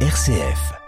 RCF. 0.00 0.85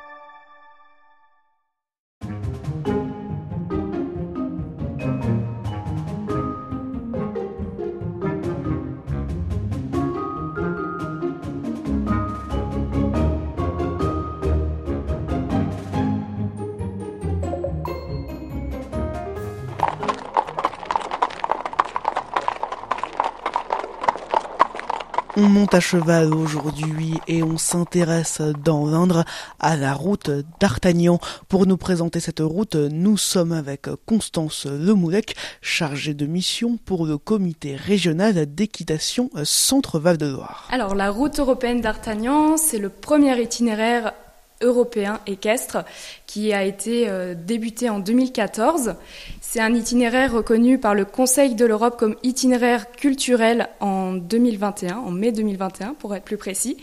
À 25.71 25.81
cheval 25.81 26.33
aujourd'hui 26.33 27.15
et 27.29 27.43
on 27.43 27.59
s'intéresse 27.59 28.41
dans 28.41 28.87
l'Indre 28.87 29.25
à 29.61 29.77
la 29.77 29.93
route 29.93 30.31
d'Artagnan. 30.61 31.19
Pour 31.49 31.67
nous 31.67 31.77
présenter 31.77 32.21
cette 32.21 32.41
route, 32.41 32.75
nous 32.75 33.19
sommes 33.19 33.53
avec 33.53 33.87
Constance 34.07 34.65
Lemoulec, 34.65 35.37
chargée 35.61 36.15
de 36.15 36.25
mission 36.25 36.79
pour 36.79 37.05
le 37.05 37.19
comité 37.19 37.77
régional 37.77 38.47
d'équitation 38.47 39.31
Centre-Val 39.45 40.17
de 40.17 40.27
Loire. 40.27 40.69
Alors 40.73 40.95
la 40.95 41.11
route 41.11 41.39
européenne 41.39 41.83
d'Artagnan, 41.83 42.57
c'est 42.57 42.79
le 42.79 42.89
premier 42.89 43.39
itinéraire 43.41 44.15
européen 44.61 45.21
équestre 45.27 45.85
qui 46.27 46.53
a 46.53 46.65
été 46.65 47.09
euh, 47.09 47.35
débuté 47.35 47.89
en 47.89 47.99
2014. 47.99 48.95
C'est 49.41 49.61
un 49.61 49.75
itinéraire 49.75 50.33
reconnu 50.33 50.79
par 50.79 50.95
le 50.95 51.05
Conseil 51.05 51.55
de 51.55 51.65
l'Europe 51.65 51.99
comme 51.99 52.17
itinéraire 52.23 52.91
culturel 52.93 53.69
en 53.81 54.13
2021, 54.13 54.97
en 54.97 55.11
mai 55.11 55.33
2021 55.33 55.95
pour 55.95 56.15
être 56.15 56.25
plus 56.25 56.37
précis. 56.37 56.77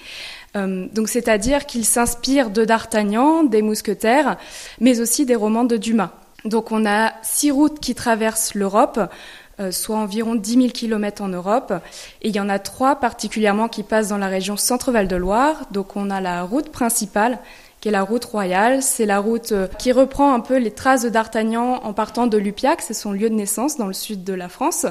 Euh, 0.55 0.88
donc 0.93 1.09
c'est-à-dire 1.09 1.65
qu'il 1.65 1.85
s'inspire 1.85 2.49
de 2.49 2.65
D'Artagnan, 2.65 3.43
des 3.43 3.61
Mousquetaires, 3.61 4.37
mais 4.79 4.99
aussi 4.99 5.26
des 5.26 5.35
romans 5.35 5.65
de 5.65 5.77
Dumas. 5.77 6.12
Donc 6.45 6.71
on 6.71 6.85
a 6.85 7.13
six 7.23 7.51
routes 7.51 7.79
qui 7.79 7.95
traversent 7.95 8.55
l'Europe. 8.55 8.99
Euh, 9.62 9.71
soit 9.71 9.95
environ 9.95 10.35
10 10.35 10.54
000 10.55 10.67
km 10.67 11.21
en 11.21 11.29
Europe. 11.29 11.73
Et 12.21 12.27
il 12.27 12.35
y 12.35 12.41
en 12.41 12.49
a 12.49 12.60
trois 12.60 12.98
particulièrement 12.98 13.70
qui 13.70 13.84
passent 13.84 14.10
dans 14.10 14.17
la 14.17 14.27
région 14.27 14.57
Centre-Val 14.57 15.07
de 15.07 15.15
Loire. 15.15 15.65
Donc 15.71 15.95
on 15.95 16.10
a 16.10 16.20
la 16.20 16.43
route 16.43 16.70
principale 16.71 17.39
qui 17.86 17.90
est 17.90 17.91
la 17.91 18.02
route 18.02 18.26
royale. 18.26 18.82
C'est 18.82 19.05
la 19.05 19.20
route 19.20 19.52
euh, 19.52 19.68
qui 19.78 19.91
reprend 19.91 20.34
un 20.34 20.40
peu 20.40 20.58
les 20.58 20.72
traces 20.72 21.04
de 21.04 21.10
D'Artagnan 21.10 21.82
en 21.84 21.94
partant 21.94 22.26
de 22.26 22.36
Lupiac, 22.36 22.82
c'est 22.82 22.96
son 22.96 23.12
lieu 23.12 23.30
de 23.30 23.36
naissance 23.36 23.78
dans 23.78 23.86
le 23.86 23.94
sud 23.94 24.24
de 24.24 24.34
la 24.34 24.50
France, 24.50 24.88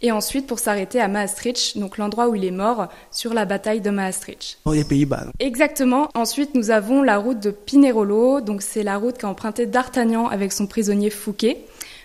et 0.00 0.10
ensuite 0.10 0.48
pour 0.48 0.58
s'arrêter 0.58 1.00
à 1.00 1.06
Maastricht, 1.06 1.78
donc 1.78 1.98
l'endroit 1.98 2.26
où 2.26 2.34
il 2.34 2.44
est 2.44 2.50
mort 2.50 2.88
sur 3.12 3.32
la 3.32 3.44
bataille 3.44 3.80
de 3.80 3.90
Maastricht. 3.90 4.58
Dans 4.64 4.72
les 4.72 4.82
Pays-Bas. 4.82 5.26
Exactement. 5.38 6.08
Ensuite, 6.14 6.56
nous 6.56 6.72
avons 6.72 7.04
la 7.04 7.18
route 7.18 7.38
de 7.38 7.52
Pinerolo, 7.52 8.40
donc 8.40 8.62
c'est 8.62 8.82
la 8.82 8.96
route 8.96 9.18
qu'a 9.18 9.28
emprunté 9.28 9.66
D'Artagnan 9.66 10.26
avec 10.26 10.52
son 10.52 10.66
prisonnier 10.66 11.10
Fouquet. 11.10 11.58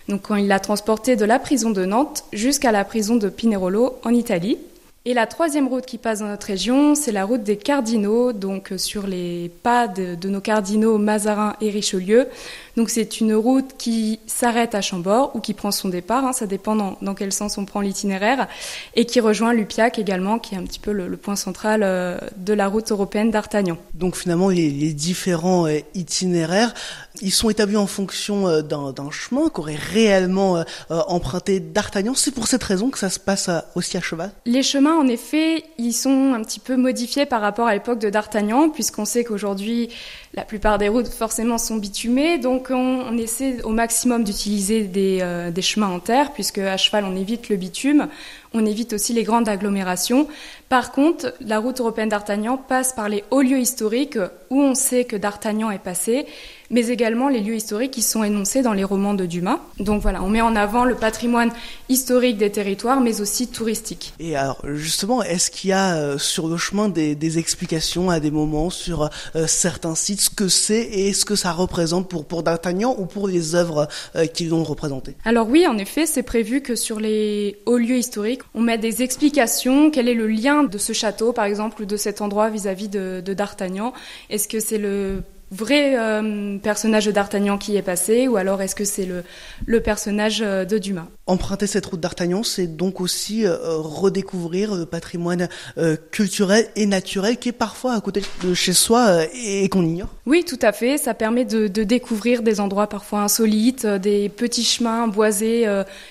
Donc 0.08 0.22
quand 0.22 0.36
il 0.36 0.46
l'a 0.46 0.60
transporté 0.60 1.16
de 1.16 1.24
la 1.24 1.40
prison 1.40 1.70
de 1.70 1.84
Nantes 1.84 2.22
jusqu'à 2.32 2.70
la 2.70 2.84
prison 2.84 3.16
de 3.16 3.28
Pinerolo 3.28 3.98
en 4.04 4.10
Italie. 4.10 4.56
Et 5.04 5.14
la 5.14 5.26
troisième 5.26 5.68
route 5.68 5.86
qui 5.86 5.96
passe 5.96 6.18
dans 6.18 6.26
notre 6.26 6.48
région, 6.48 6.94
c'est 6.94 7.12
la 7.12 7.24
route 7.24 7.42
des 7.42 7.56
cardinaux, 7.56 8.32
donc 8.32 8.72
euh, 8.72 8.78
sur 8.78 9.06
les 9.06 9.50
pas 9.62 9.88
de, 9.88 10.16
de 10.16 10.28
nos 10.28 10.40
cardinaux 10.40 10.98
Mazarin 10.98 11.56
et 11.62 11.70
Richelieu. 11.70 12.28
Donc 12.76 12.90
c'est 12.90 13.20
une 13.20 13.34
route 13.34 13.76
qui 13.78 14.20
s'arrête 14.26 14.74
à 14.74 14.82
Chambord 14.82 15.34
ou 15.34 15.40
qui 15.40 15.54
prend 15.54 15.70
son 15.70 15.88
départ, 15.88 16.24
hein, 16.26 16.32
ça 16.32 16.46
dépend 16.46 16.76
dans, 16.76 16.98
dans, 17.00 17.14
quel 17.14 17.32
sens 17.32 17.56
on 17.58 17.64
prend 17.64 17.80
l'itinéraire, 17.80 18.48
et 18.96 19.06
qui 19.06 19.20
rejoint 19.20 19.54
Lupiac 19.54 19.98
également, 19.98 20.38
qui 20.38 20.54
est 20.54 20.58
un 20.58 20.64
petit 20.64 20.78
peu 20.78 20.92
le, 20.92 21.08
le 21.08 21.16
point 21.16 21.36
central 21.36 21.82
euh, 21.82 22.18
de 22.36 22.52
la 22.52 22.68
route 22.68 22.90
européenne 22.92 23.30
d'Artagnan. 23.30 23.78
Donc 23.94 24.14
finalement, 24.14 24.48
les, 24.48 24.70
les 24.70 24.92
différents 24.92 25.66
euh, 25.66 25.78
itinéraires, 25.94 26.74
ils 27.22 27.32
sont 27.32 27.50
établis 27.50 27.76
en 27.76 27.86
fonction 27.86 28.46
euh, 28.46 28.62
d'un 28.62 29.10
chemin 29.10 29.48
qu'aurait 29.48 29.74
réellement 29.74 30.62
emprunté 30.88 31.60
d'Artagnan. 31.60 32.12
C'est 32.14 32.32
pour 32.32 32.46
cette 32.46 32.62
raison 32.62 32.90
que 32.90 32.98
ça 32.98 33.10
se 33.10 33.18
passe 33.18 33.48
aussi 33.74 33.96
à 33.96 34.00
cheval? 34.00 34.30
Les 34.44 34.62
chemins, 34.62 34.97
en 34.98 35.08
effet, 35.08 35.64
ils 35.78 35.92
sont 35.92 36.34
un 36.34 36.42
petit 36.42 36.60
peu 36.60 36.76
modifiés 36.76 37.26
par 37.26 37.40
rapport 37.40 37.66
à 37.66 37.74
l'époque 37.74 37.98
de 37.98 38.10
d'Artagnan, 38.10 38.68
puisqu'on 38.68 39.04
sait 39.04 39.24
qu'aujourd'hui, 39.24 39.88
la 40.34 40.44
plupart 40.44 40.78
des 40.78 40.88
routes 40.88 41.08
forcément 41.08 41.58
sont 41.58 41.76
bitumées, 41.76 42.38
donc 42.38 42.68
on, 42.70 43.16
essaie 43.16 43.62
au 43.62 43.70
maximum 43.70 44.24
d'utiliser 44.24 44.88
euh, 45.22 45.50
des, 45.50 45.62
chemins 45.62 45.88
en 45.88 46.00
terre, 46.00 46.32
puisque 46.32 46.58
à 46.58 46.76
cheval 46.76 47.04
on 47.04 47.16
évite 47.16 47.48
le 47.48 47.56
bitume, 47.56 48.08
on 48.52 48.66
évite 48.66 48.92
aussi 48.92 49.12
les 49.12 49.22
grandes 49.22 49.48
agglomérations. 49.48 50.28
Par 50.68 50.92
contre, 50.92 51.32
la 51.40 51.60
route 51.60 51.80
européenne 51.80 52.10
d'Artagnan 52.10 52.58
passe 52.58 52.92
par 52.92 53.08
les 53.08 53.24
hauts 53.30 53.40
lieux 53.40 53.58
historiques 53.58 54.18
où 54.50 54.60
on 54.60 54.74
sait 54.74 55.04
que 55.04 55.16
d'Artagnan 55.16 55.70
est 55.70 55.78
passé, 55.78 56.26
mais 56.70 56.88
également 56.88 57.28
les 57.28 57.40
lieux 57.40 57.54
historiques 57.54 57.92
qui 57.92 58.02
sont 58.02 58.22
énoncés 58.22 58.60
dans 58.60 58.74
les 58.74 58.84
romans 58.84 59.14
de 59.14 59.24
Dumas. 59.24 59.60
Donc 59.78 60.02
voilà, 60.02 60.22
on 60.22 60.28
met 60.28 60.42
en 60.42 60.54
avant 60.56 60.84
le 60.84 60.94
patrimoine 60.94 61.50
historique 61.88 62.36
des 62.36 62.50
territoires, 62.50 63.00
mais 63.00 63.22
aussi 63.22 63.48
touristique. 63.48 64.12
Et 64.20 64.36
alors 64.36 64.60
justement, 64.74 65.22
est-ce 65.22 65.50
qu'il 65.50 65.70
y 65.70 65.72
a 65.72 65.96
euh, 65.96 66.18
sur 66.18 66.48
le 66.48 66.58
chemin 66.58 66.88
des, 66.88 67.14
des, 67.14 67.38
explications 67.38 68.10
à 68.10 68.20
des 68.20 68.30
moments 68.30 68.68
sur 68.68 69.08
euh, 69.36 69.46
certains 69.46 69.94
sites, 69.94 70.20
ce 70.20 70.30
que 70.30 70.48
c'est 70.48 70.82
et 70.82 71.12
ce 71.12 71.24
que 71.24 71.36
ça 71.36 71.52
représente 71.52 72.08
pour, 72.08 72.26
pour 72.26 72.42
D'Artagnan 72.42 72.94
ou 72.98 73.06
pour 73.06 73.28
les 73.28 73.54
œuvres 73.54 73.88
euh, 74.16 74.26
qui 74.26 74.44
l'ont 74.44 74.64
représenté 74.64 75.14
Alors 75.24 75.48
oui, 75.48 75.66
en 75.66 75.78
effet, 75.78 76.04
c'est 76.04 76.22
prévu 76.22 76.60
que 76.60 76.76
sur 76.76 77.00
les 77.00 77.58
hauts 77.66 77.78
lieux 77.78 77.98
historiques, 77.98 78.42
on 78.54 78.60
met 78.60 78.78
des 78.78 79.02
explications, 79.02 79.90
quel 79.90 80.08
est 80.08 80.14
le 80.14 80.26
lien 80.26 80.57
de 80.64 80.78
ce 80.78 80.92
château, 80.92 81.32
par 81.32 81.44
exemple, 81.44 81.82
ou 81.82 81.84
de 81.84 81.96
cet 81.96 82.20
endroit 82.20 82.50
vis-à-vis 82.50 82.88
-vis 82.88 82.90
de, 82.90 83.22
de 83.24 83.34
D'Artagnan. 83.34 83.92
Est-ce 84.30 84.48
que 84.48 84.60
c'est 84.60 84.78
le 84.78 85.22
vrai 85.50 85.98
euh, 85.98 86.58
personnage 86.58 87.06
de 87.06 87.10
D'Artagnan 87.10 87.58
qui 87.58 87.76
est 87.76 87.82
passé 87.82 88.28
ou 88.28 88.36
alors 88.36 88.60
est-ce 88.60 88.74
que 88.74 88.84
c'est 88.84 89.06
le, 89.06 89.24
le 89.66 89.80
personnage 89.80 90.42
euh, 90.42 90.64
de 90.64 90.78
Dumas? 90.78 91.06
Emprunter 91.26 91.66
cette 91.66 91.86
route 91.86 92.00
d'Artagnan, 92.00 92.42
c'est 92.42 92.66
donc 92.66 93.00
aussi 93.00 93.44
euh, 93.44 93.56
redécouvrir 93.78 94.74
le 94.74 94.86
patrimoine 94.86 95.48
euh, 95.76 95.96
culturel 96.10 96.66
et 96.76 96.86
naturel 96.86 97.38
qui 97.38 97.50
est 97.50 97.52
parfois 97.52 97.94
à 97.94 98.00
côté 98.00 98.22
de 98.42 98.54
chez 98.54 98.72
soi 98.72 99.24
et 99.34 99.68
qu'on 99.68 99.84
ignore. 99.84 100.08
Oui, 100.26 100.44
tout 100.44 100.58
à 100.62 100.72
fait. 100.72 100.98
Ça 100.98 101.14
permet 101.14 101.44
de, 101.44 101.68
de, 101.68 101.84
découvrir 101.84 102.42
des 102.42 102.60
endroits 102.60 102.86
parfois 102.86 103.20
insolites, 103.20 103.86
des 103.86 104.28
petits 104.28 104.64
chemins 104.64 105.06
boisés 105.06 105.66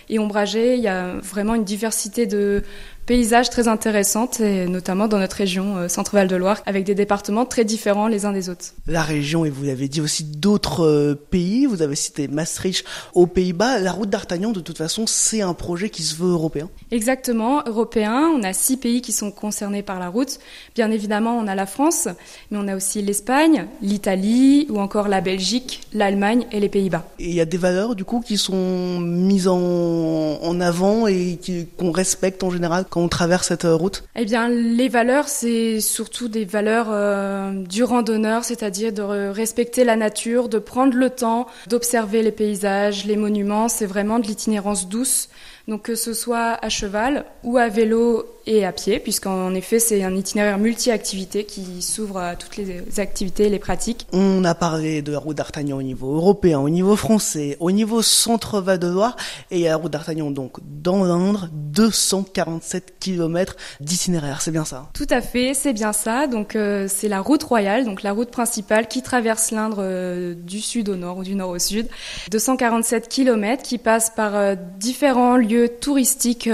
et 0.09 0.19
ombragés. 0.19 0.75
Il 0.75 0.81
y 0.81 0.87
a 0.87 1.15
vraiment 1.21 1.55
une 1.55 1.63
diversité 1.63 2.25
de 2.25 2.63
paysages 3.07 3.49
très 3.49 3.69
intéressantes, 3.69 4.41
et 4.41 4.67
notamment 4.67 5.07
dans 5.07 5.17
notre 5.17 5.37
région 5.37 5.77
euh, 5.77 5.87
Centre-Val 5.87 6.27
de 6.27 6.35
Loire, 6.35 6.61
avec 6.65 6.83
des 6.83 6.93
départements 6.93 7.45
très 7.45 7.63
différents 7.63 8.07
les 8.07 8.25
uns 8.25 8.33
des 8.33 8.49
autres. 8.49 8.73
La 8.85 9.01
région, 9.01 9.45
et 9.45 9.49
vous 9.49 9.63
l'avez 9.63 9.87
dit 9.87 10.01
aussi 10.01 10.25
d'autres 10.25 10.85
euh, 10.85 11.15
pays, 11.15 11.65
vous 11.65 11.81
avez 11.81 11.95
cité 11.95 12.27
Maastricht 12.27 12.85
aux 13.13 13.25
Pays-Bas, 13.25 13.79
la 13.79 13.93
route 13.93 14.09
d'Artagnan, 14.09 14.51
de 14.51 14.59
toute 14.59 14.77
façon, 14.77 15.07
c'est 15.07 15.41
un 15.41 15.53
projet 15.53 15.89
qui 15.89 16.03
se 16.03 16.15
veut 16.15 16.29
européen 16.29 16.69
Exactement, 16.91 17.63
européen. 17.65 18.29
On 18.35 18.43
a 18.43 18.51
six 18.51 18.75
pays 18.75 19.01
qui 19.01 19.13
sont 19.13 19.31
concernés 19.31 19.83
par 19.83 19.99
la 19.99 20.09
route. 20.09 20.39
Bien 20.75 20.91
évidemment, 20.91 21.37
on 21.37 21.47
a 21.47 21.55
la 21.55 21.65
France, 21.65 22.09
mais 22.51 22.57
on 22.61 22.67
a 22.67 22.75
aussi 22.75 23.01
l'Espagne, 23.01 23.67
l'Italie, 23.81 24.67
ou 24.69 24.79
encore 24.79 25.07
la 25.07 25.21
Belgique, 25.21 25.81
l'Allemagne 25.93 26.45
et 26.51 26.59
les 26.59 26.69
Pays-Bas. 26.69 27.07
Et 27.19 27.29
il 27.29 27.35
y 27.35 27.41
a 27.41 27.45
des 27.45 27.57
valeurs, 27.57 27.95
du 27.95 28.03
coup, 28.03 28.19
qui 28.19 28.37
sont 28.37 28.99
mises 28.99 29.47
en, 29.47 29.57
en 29.57 30.59
avant 30.59 31.07
et 31.07 31.39
qu'on 31.77 31.91
respecte 31.91 32.43
en 32.43 32.49
général 32.49 32.83
quand 32.89 32.96
traverse 33.07 33.47
cette 33.47 33.63
route? 33.65 34.03
Eh 34.15 34.25
bien, 34.25 34.49
les 34.49 34.89
valeurs, 34.89 35.27
c'est 35.27 35.79
surtout 35.79 36.27
des 36.27 36.45
valeurs 36.45 36.87
euh, 36.89 37.51
du 37.51 37.83
randonneur, 37.83 38.43
c'est-à-dire 38.43 38.91
de 38.91 39.29
respecter 39.29 39.83
la 39.83 39.95
nature, 39.95 40.49
de 40.49 40.59
prendre 40.59 40.95
le 40.95 41.09
temps 41.09 41.47
d'observer 41.67 42.23
les 42.23 42.31
paysages, 42.31 43.05
les 43.05 43.15
monuments. 43.15 43.67
C'est 43.67 43.85
vraiment 43.85 44.19
de 44.19 44.25
l'itinérance 44.25 44.89
douce. 44.89 45.29
Donc 45.67 45.83
que 45.83 45.95
ce 45.95 46.13
soit 46.13 46.57
à 46.63 46.69
cheval 46.69 47.25
ou 47.43 47.57
à 47.57 47.67
vélo 47.67 48.25
et 48.47 48.65
à 48.65 48.71
pied, 48.71 48.99
puisqu'en 48.99 49.53
effet 49.53 49.79
c'est 49.79 50.03
un 50.03 50.15
itinéraire 50.15 50.57
multi-activités 50.57 51.43
qui 51.43 51.81
s'ouvre 51.81 52.17
à 52.17 52.35
toutes 52.35 52.57
les 52.57 52.99
activités 52.99 53.45
et 53.45 53.49
les 53.49 53.59
pratiques. 53.59 54.07
On 54.13 54.43
a 54.45 54.55
parlé 54.55 55.01
de 55.01 55.11
la 55.11 55.19
route 55.19 55.37
d'Artagnan 55.37 55.77
au 55.77 55.83
niveau 55.83 56.15
européen, 56.15 56.59
au 56.59 56.69
niveau 56.69 56.95
français, 56.95 57.57
au 57.59 57.71
niveau 57.71 58.01
centre-Val 58.01 58.79
de 58.79 58.87
Loire, 58.87 59.17
et 59.51 59.57
il 59.57 59.61
y 59.61 59.67
a 59.67 59.71
la 59.71 59.77
route 59.77 59.91
d'Artagnan 59.91 60.31
donc 60.31 60.57
dans 60.63 61.03
l'Indre, 61.03 61.49
247 61.51 62.95
km 62.99 63.55
d'itinéraire, 63.81 64.41
c'est 64.41 64.51
bien 64.51 64.65
ça 64.65 64.89
Tout 64.93 65.07
à 65.09 65.21
fait, 65.21 65.53
c'est 65.53 65.73
bien 65.73 65.93
ça. 65.93 66.27
Donc 66.27 66.55
euh, 66.55 66.87
c'est 66.87 67.09
la 67.09 67.19
route 67.19 67.43
royale, 67.43 67.85
donc 67.85 68.03
la 68.03 68.13
route 68.13 68.31
principale 68.31 68.87
qui 68.87 69.01
traverse 69.01 69.51
l'Indre 69.51 69.77
euh, 69.79 70.33
du 70.33 70.61
sud 70.61 70.89
au 70.89 70.95
nord 70.95 71.17
ou 71.17 71.23
du 71.23 71.35
nord 71.35 71.49
au 71.49 71.59
sud. 71.59 71.87
247 72.31 73.09
km 73.09 73.61
qui 73.61 73.77
passe 73.77 74.09
par 74.09 74.35
euh, 74.35 74.55
différents 74.79 75.35
lieux 75.35 75.69
touristiques 75.69 76.49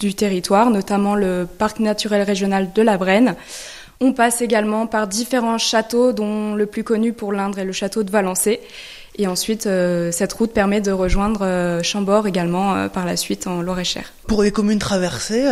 du 0.00 0.14
territoire, 0.14 0.70
notamment 0.70 1.14
le 1.14 1.46
parc 1.46 1.78
naturel 1.78 2.22
régional 2.22 2.72
de 2.74 2.82
la 2.82 2.96
Brenne. 2.96 3.36
On 4.00 4.12
passe 4.12 4.40
également 4.40 4.86
par 4.86 5.06
différents 5.06 5.58
châteaux, 5.58 6.12
dont 6.12 6.54
le 6.54 6.66
plus 6.66 6.82
connu 6.82 7.12
pour 7.12 7.32
l'Indre 7.32 7.58
est 7.58 7.64
le 7.66 7.72
château 7.72 8.02
de 8.02 8.10
Valençay. 8.10 8.60
Et 9.16 9.26
ensuite, 9.26 9.66
euh, 9.66 10.12
cette 10.12 10.32
route 10.32 10.52
permet 10.52 10.80
de 10.80 10.92
rejoindre 10.92 11.40
euh, 11.42 11.82
Chambord 11.82 12.26
également 12.26 12.74
euh, 12.74 12.88
par 12.88 13.04
la 13.04 13.16
suite 13.16 13.46
en 13.46 13.60
Loir-et-Cher. 13.60 14.12
Pour 14.26 14.42
les 14.42 14.52
communes 14.52 14.78
traversées, 14.78 15.44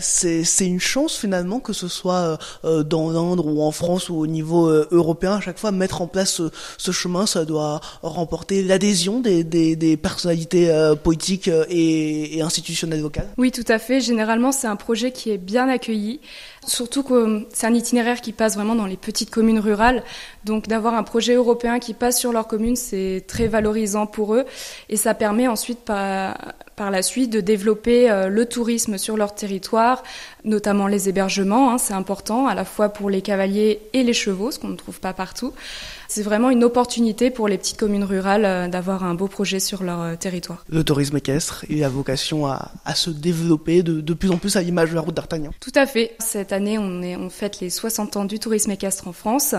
c'est 0.00 0.66
une 0.66 0.80
chance 0.80 1.18
finalement 1.18 1.60
que 1.60 1.74
ce 1.74 1.86
soit 1.86 2.38
dans 2.64 3.10
l'Indre 3.10 3.46
ou 3.46 3.60
en 3.60 3.72
France 3.72 4.08
ou 4.08 4.14
au 4.16 4.26
niveau 4.26 4.70
européen, 4.90 5.34
à 5.34 5.40
chaque 5.42 5.58
fois 5.58 5.70
mettre 5.70 6.00
en 6.00 6.06
place 6.06 6.40
ce, 6.78 6.92
chemin, 6.92 7.26
ça 7.26 7.44
doit 7.44 7.82
remporter 8.02 8.62
l'adhésion 8.62 9.20
des, 9.20 9.44
des, 9.44 9.96
personnalités 9.98 10.72
politiques 11.02 11.48
et, 11.68 12.38
et 12.38 12.40
institutionnelles 12.40 13.02
locales. 13.02 13.28
Oui, 13.36 13.52
tout 13.52 13.66
à 13.68 13.78
fait. 13.78 14.00
Généralement, 14.00 14.50
c'est 14.50 14.66
un 14.66 14.76
projet 14.76 15.12
qui 15.12 15.30
est 15.30 15.36
bien 15.36 15.68
accueilli. 15.68 16.20
Surtout 16.64 17.02
que 17.02 17.46
c'est 17.52 17.66
un 17.66 17.74
itinéraire 17.74 18.20
qui 18.20 18.32
passe 18.32 18.54
vraiment 18.54 18.76
dans 18.76 18.86
les 18.86 18.96
petites 18.96 19.30
communes 19.30 19.58
rurales. 19.58 20.04
Donc 20.44 20.68
d'avoir 20.68 20.94
un 20.94 21.02
projet 21.02 21.34
européen 21.34 21.80
qui 21.80 21.92
passe 21.92 22.20
sur 22.20 22.32
leur 22.32 22.46
commune, 22.46 22.76
c'est 22.76 23.24
très 23.26 23.48
valorisant 23.48 24.06
pour 24.06 24.34
eux. 24.34 24.44
Et 24.88 24.96
ça 24.96 25.14
permet 25.14 25.48
ensuite 25.48 25.80
par, 25.80 26.36
par 26.76 26.90
la 26.90 27.02
suite 27.02 27.30
de 27.30 27.40
développer 27.40 28.10
euh, 28.10 28.28
le 28.28 28.46
tourisme 28.46 28.98
sur 28.98 29.16
leur 29.16 29.34
territoire, 29.34 30.02
notamment 30.44 30.86
les 30.86 31.08
hébergements. 31.08 31.72
Hein, 31.72 31.78
c'est 31.78 31.94
important 31.94 32.46
à 32.46 32.54
la 32.54 32.64
fois 32.64 32.88
pour 32.88 33.10
les 33.10 33.22
cavaliers 33.22 33.80
et 33.92 34.02
les 34.02 34.12
chevaux, 34.12 34.50
ce 34.50 34.58
qu'on 34.58 34.68
ne 34.68 34.76
trouve 34.76 35.00
pas 35.00 35.12
partout. 35.12 35.52
C'est 36.08 36.22
vraiment 36.22 36.50
une 36.50 36.64
opportunité 36.64 37.30
pour 37.30 37.48
les 37.48 37.56
petites 37.56 37.78
communes 37.78 38.04
rurales 38.04 38.44
euh, 38.44 38.68
d'avoir 38.68 39.04
un 39.04 39.14
beau 39.14 39.28
projet 39.28 39.60
sur 39.60 39.82
leur 39.82 40.00
euh, 40.00 40.16
territoire. 40.16 40.64
Le 40.68 40.84
tourisme 40.84 41.16
équestre, 41.16 41.64
il 41.68 41.82
a 41.84 41.88
vocation 41.88 42.46
à, 42.46 42.70
se 42.94 43.10
développer 43.10 43.82
de, 43.82 44.00
de, 44.00 44.14
plus 44.14 44.30
en 44.30 44.36
plus 44.36 44.56
à 44.56 44.62
l'image 44.62 44.90
de 44.90 44.94
la 44.94 45.00
route 45.00 45.14
d'Artagnan. 45.14 45.52
Tout 45.60 45.72
à 45.74 45.86
fait. 45.86 46.14
Cette 46.18 46.52
année, 46.52 46.78
on, 46.78 47.02
est, 47.02 47.16
on 47.16 47.30
fête 47.30 47.60
les 47.60 47.70
60 47.70 48.16
ans 48.16 48.24
du 48.24 48.38
tourisme 48.38 48.70
équestre 48.70 49.08
en 49.08 49.12
France. 49.12 49.54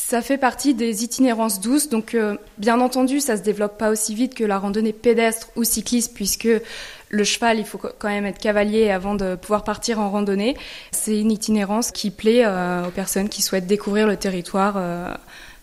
Ça 0.00 0.22
fait 0.22 0.38
partie 0.38 0.74
des 0.74 1.02
itinérances 1.02 1.60
douces, 1.60 1.88
donc 1.88 2.14
euh, 2.14 2.36
bien 2.56 2.80
entendu, 2.80 3.18
ça 3.18 3.36
se 3.36 3.42
développe 3.42 3.76
pas 3.76 3.90
aussi 3.90 4.14
vite 4.14 4.32
que 4.32 4.44
la 4.44 4.56
randonnée 4.56 4.92
pédestre 4.92 5.48
ou 5.56 5.64
cycliste, 5.64 6.14
puisque 6.14 6.48
le 7.08 7.24
cheval, 7.24 7.58
il 7.58 7.64
faut 7.64 7.78
quand 7.78 8.08
même 8.08 8.24
être 8.24 8.38
cavalier 8.38 8.90
avant 8.90 9.16
de 9.16 9.34
pouvoir 9.34 9.64
partir 9.64 9.98
en 9.98 10.08
randonnée. 10.08 10.56
C'est 10.92 11.18
une 11.18 11.32
itinérance 11.32 11.90
qui 11.90 12.10
plaît 12.10 12.46
aux 12.46 12.90
personnes 12.90 13.28
qui 13.28 13.42
souhaitent 13.42 13.66
découvrir 13.66 14.06
le 14.06 14.16
territoire 14.16 14.80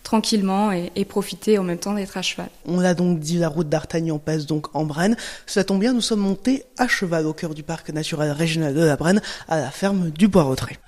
tranquillement 0.02 0.70
et, 0.70 1.04
profiter 1.06 1.58
en 1.58 1.64
même 1.64 1.78
temps 1.78 1.94
d'être 1.94 2.16
à 2.16 2.22
cheval. 2.22 2.48
On 2.66 2.78
l'a 2.78 2.94
donc 2.94 3.18
dit, 3.18 3.38
la 3.38 3.48
route 3.48 3.68
d'Artagnan 3.68 4.18
passe 4.18 4.46
donc 4.46 4.66
en 4.76 4.84
Brenne. 4.84 5.16
Cela 5.46 5.64
tombe 5.64 5.80
bien, 5.80 5.94
nous 5.94 6.02
sommes 6.02 6.20
montés 6.20 6.64
à 6.76 6.86
cheval 6.86 7.26
au 7.26 7.32
cœur 7.32 7.54
du 7.54 7.62
parc 7.62 7.88
naturel 7.88 8.30
régional 8.32 8.74
de 8.74 8.84
la 8.84 8.96
Brenne, 8.96 9.22
à 9.48 9.58
la 9.58 9.70
ferme 9.70 10.10
du 10.10 10.28
Bois-Rotré. 10.28 10.78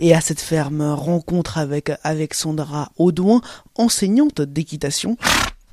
Et 0.00 0.14
à 0.14 0.20
cette 0.20 0.40
ferme, 0.40 0.82
rencontre 0.82 1.58
avec 1.58 1.92
Alexandra 2.02 2.90
Audouin, 2.98 3.40
enseignante 3.76 4.40
d'équitation. 4.40 5.16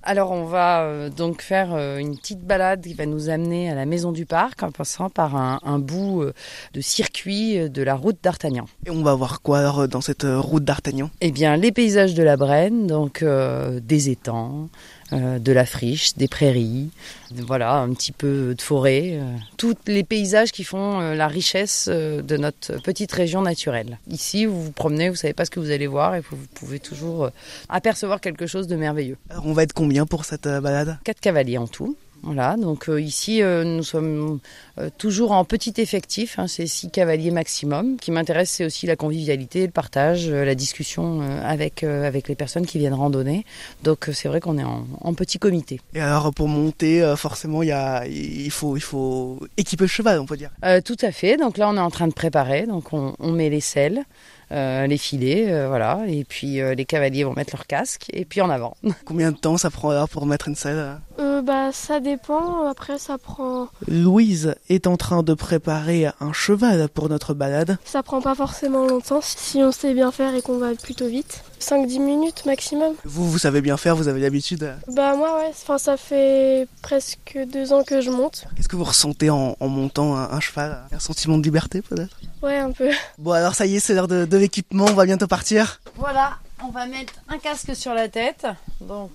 Alors 0.04 0.32
on 0.32 0.46
va 0.46 0.82
euh, 0.82 1.10
donc 1.10 1.44
faire 1.44 1.76
euh, 1.76 1.98
une 1.98 2.18
petite 2.18 2.42
balade 2.42 2.82
qui 2.82 2.96
va 2.96 3.06
nous 3.06 3.30
amener 3.30 3.70
à 3.70 3.76
la 3.76 3.86
maison 3.86 4.12
du 4.12 4.26
parc 4.26 4.64
en 4.64 4.72
passant 4.72 5.12
par 5.12 5.36
un, 5.36 5.80
bout 5.80 6.24
euh, 6.24 6.34
de 6.74 6.82
circuit 6.82 7.70
de 7.70 7.84
la 7.84 7.94
route 7.94 8.18
d'Artagnan. 8.24 8.66
Et 8.88 8.90
on 8.90 9.04
va 9.04 9.14
voir 9.14 9.44
quoi 9.44 9.88
dans 9.88 10.02
cette 10.02 10.26
route 10.26 10.64
d'Artagnan? 10.64 11.12
Eh 11.22 11.32
bien 11.32 11.56
les 11.56 11.72
paysages 11.72 12.16
de 12.16 12.24
la 12.24 12.36
Brenne, 12.36 12.88
donc 12.88 13.24
des 13.24 14.10
étangs, 14.10 14.70
euh, 15.14 15.40
de 15.40 15.52
la 15.52 15.66
friche, 15.66 16.16
des 16.16 16.28
prairies, 16.28 16.90
voilà, 17.32 17.76
un 17.76 17.94
petit 17.94 18.14
peu 18.14 18.56
de 18.56 18.62
forêt, 18.62 19.12
euh, 19.14 19.36
tous 19.58 19.76
les 19.88 20.04
paysages 20.04 20.52
qui 20.52 20.64
font 20.64 21.02
euh, 21.02 21.16
la 21.16 21.28
richesse 21.28 21.90
de 21.90 22.38
notre 22.38 22.82
petite 22.82 23.12
région 23.12 23.42
naturelle. 23.42 24.00
Ici, 24.10 24.46
vous 24.46 24.64
vous 24.64 24.72
promenez, 24.72 25.10
vous 25.10 25.16
savez 25.16 25.34
pas 25.34 25.44
ce 25.44 25.52
que 25.52 25.60
vous 25.60 25.72
allez 25.72 25.88
voir 25.88 26.16
et 26.16 26.22
vous 26.22 26.38
pouvez 26.54 26.80
toujours 26.80 27.30
apercevoir 27.68 28.22
quelque 28.22 28.48
chose 28.48 28.68
de 28.68 28.76
merveilleux. 28.76 29.18
Alors 29.30 29.46
on 29.48 29.54
va 29.54 29.64
être 29.64 29.74
combien 29.74 30.06
pour 30.06 30.24
cette 30.24 30.48
balade? 30.48 30.98
Quatre 31.04 31.20
cavaliers 31.20 31.58
en 31.58 31.68
tout. 31.68 31.98
Voilà, 32.24 32.56
donc 32.56 32.88
euh, 32.88 33.02
ici 33.02 33.42
euh, 33.42 33.64
nous 33.64 33.84
sommes 33.84 34.40
euh, 34.78 34.90
toujours 34.98 35.32
en 35.32 35.44
petit 35.44 35.74
effectif, 35.78 36.38
hein, 36.38 36.48
c'est 36.48 36.68
six 36.68 36.92
cavaliers 36.92 37.32
maximum. 37.32 37.98
Ce 38.00 38.06
qui 38.06 38.12
m'intéresse, 38.12 38.52
c'est 38.52 38.66
aussi 38.66 38.86
la 38.86 38.96
convivialité, 38.96 39.66
le 39.66 39.72
partage, 39.72 40.30
la 40.30 40.54
discussion 40.54 41.22
avec 41.44 41.84
avec 41.84 42.28
les 42.28 42.36
personnes 42.36 42.68
qui 42.68 42.78
viennent 42.78 42.94
randonner. 42.94 43.46
Donc 43.84 44.10
c'est 44.14 44.28
vrai 44.28 44.40
qu'on 44.40 44.58
est 44.60 44.64
en, 44.64 45.14
petit 45.14 45.40
comité. 45.40 45.82
Et 45.94 46.00
alors 46.00 46.34
pour 46.34 46.48
monter, 46.48 47.14
forcément, 47.18 47.64
il 47.64 47.70
y 47.70 47.72
a, 47.72 48.06
il 48.08 48.52
faut 48.52 48.78
il 48.78 48.82
faut 48.82 49.40
équiper 49.58 49.86
le 49.86 49.90
cheval, 49.90 50.20
on 50.20 50.26
peut 50.26 50.38
dire. 50.38 50.52
tout 50.86 50.98
à 51.02 51.12
fait. 51.12 51.38
Donc 51.38 51.58
là, 51.58 51.70
on 51.70 51.76
est 51.76 51.82
en 51.82 51.92
train 51.92 52.08
de 52.08 52.14
préparer. 52.14 52.68
Donc 52.68 52.94
on, 52.94 53.16
on 53.20 53.32
met 53.32 53.50
les 53.50 53.62
selles. 53.62 54.06
Euh, 54.52 54.86
les 54.86 54.98
filets, 54.98 55.46
euh, 55.50 55.68
voilà. 55.70 56.02
Et 56.08 56.26
puis 56.26 56.60
euh, 56.60 56.76
les 56.76 56.84
cavaliers 56.84 57.24
vont 57.24 57.34
mettre 57.34 57.56
leur 57.56 57.68
casque 57.68 58.08
et 58.12 58.26
puis 58.26 58.42
en 58.42 58.50
avant. 58.50 58.76
Combien 59.06 59.32
de 59.32 59.38
temps 59.38 59.58
ça 59.58 59.70
prend 59.70 59.92
alors 59.92 60.10
pour 60.10 60.26
mettre 60.26 60.50
une 60.50 60.56
selle 60.56 61.00
Bah 61.44 61.72
ça 61.72 62.00
dépend. 62.00 62.68
Après 62.68 62.98
ça 62.98 63.18
prend. 63.18 63.68
Louise 63.88 64.56
est 64.70 64.88
en 64.88 64.98
train 64.98 65.24
de 65.24 65.34
préparer 65.34 66.08
un 66.20 66.34
cheval 66.34 66.88
pour 66.90 67.10
notre 67.10 67.34
balade. 67.34 67.78
Ça 67.84 68.04
prend 68.04 68.22
pas 68.22 68.36
forcément 68.36 68.86
longtemps 68.86 69.22
si 69.22 69.58
on 69.58 69.72
sait 69.72 69.94
bien 69.94 70.12
faire 70.12 70.36
et 70.36 70.42
qu'on 70.42 70.58
va 70.58 70.74
plutôt 70.76 71.08
vite. 71.08 71.44
5-10 71.60 72.00
minutes 72.00 72.46
maximum. 72.46 72.94
Vous, 73.06 73.30
vous 73.30 73.38
savez 73.38 73.62
bien 73.62 73.78
faire, 73.78 73.96
vous 73.96 74.08
avez 74.08 74.20
l'habitude 74.20 74.74
Bah 74.88 75.16
moi 75.16 75.40
ouais, 75.40 75.50
enfin, 75.50 75.78
ça 75.78 75.98
fait 75.98 76.68
presque 76.82 77.38
deux 77.52 77.72
ans 77.74 77.84
que 77.84 78.02
je 78.02 78.10
monte. 78.10 78.46
Qu'est-ce 78.56 78.68
que 78.68 78.76
vous 78.76 78.84
ressentez 78.84 79.30
en, 79.30 79.56
montant 79.62 80.16
un, 80.16 80.40
cheval? 80.40 80.84
Un 80.92 81.00
sentiment 81.00 81.38
de 81.38 81.44
liberté 81.44 81.82
peut-être? 81.82 82.20
Ouais, 82.42 82.58
un 82.58 82.72
peu. 82.72 82.90
Bon 83.18 83.32
alors 83.32 83.56
ça 83.56 83.66
y 83.66 83.76
est, 83.76 83.80
c'est 83.80 83.94
l'heure 83.94 84.08
de, 84.08 84.38
l'équipement, 84.38 84.86
on 84.86 84.94
va 84.94 85.06
bientôt 85.06 85.28
partir. 85.28 85.82
Voilà, 85.96 86.34
on 86.64 86.70
va 86.70 86.86
mettre 86.88 87.14
un 87.30 87.38
casque 87.38 87.76
sur 87.76 87.94
la 87.94 88.10
tête, 88.10 88.48
donc 88.80 89.12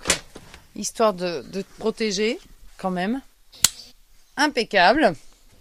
histoire 0.77 1.15
de, 1.15 1.43
de 1.53 1.63
te 1.63 1.79
protéger 1.79 2.39
quand 2.79 2.91
même. 2.91 3.21
Impeccable. 4.37 5.15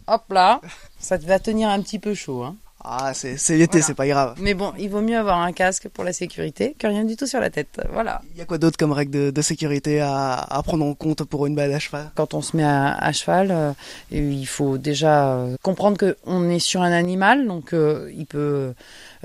Hop 0.08 0.24
là, 0.30 0.62
ça 1.00 1.18
te 1.18 1.26
va 1.26 1.40
tenir 1.40 1.70
un 1.70 1.82
petit 1.82 2.00
peu 2.00 2.14
chaud. 2.14 2.44
Hein. 2.44 2.56
Ah, 2.88 3.14
c'est 3.16 3.58
l'été, 3.58 3.82
c'est 3.82 3.96
pas 3.96 4.06
grave. 4.06 4.36
Mais 4.40 4.54
bon, 4.54 4.72
il 4.78 4.90
vaut 4.90 5.02
mieux 5.02 5.18
avoir 5.18 5.40
un 5.42 5.52
casque 5.54 5.90
pour 5.90 6.04
la 6.04 6.14
sécurité 6.14 6.76
que 6.78 6.86
rien 6.86 7.04
du 7.04 7.16
tout 7.16 7.26
sur 7.26 7.40
la 7.40 7.50
tête. 7.50 7.82
Voilà. 7.92 8.22
Il 8.34 8.38
y 8.38 8.42
a 8.42 8.46
quoi 8.46 8.60
d'autre 8.60 8.78
comme 8.78 8.92
règle 8.92 9.34
de, 9.34 9.42
sécurité 9.42 10.02
à, 10.02 10.62
prendre 10.64 10.86
en 10.86 10.94
compte 10.94 11.24
pour 11.24 11.48
une 11.48 11.56
balade 11.56 11.74
à 11.74 11.80
cheval? 11.80 12.12
Quand 12.14 12.36
on 12.36 12.44
se 12.44 12.56
met 12.56 12.64
à, 12.64 13.12
cheval, 13.12 13.50
euh, 13.50 13.72
il 14.12 14.46
faut 14.46 14.78
déjà 14.78 15.34
euh, 15.34 15.56
comprendre 15.64 15.98
qu'on 15.98 16.48
est 16.50 16.60
sur 16.60 16.84
un 16.84 16.92
animal, 16.92 17.48
donc 17.48 17.74
euh, 17.74 18.12
il 18.16 18.28
peut. 18.28 18.74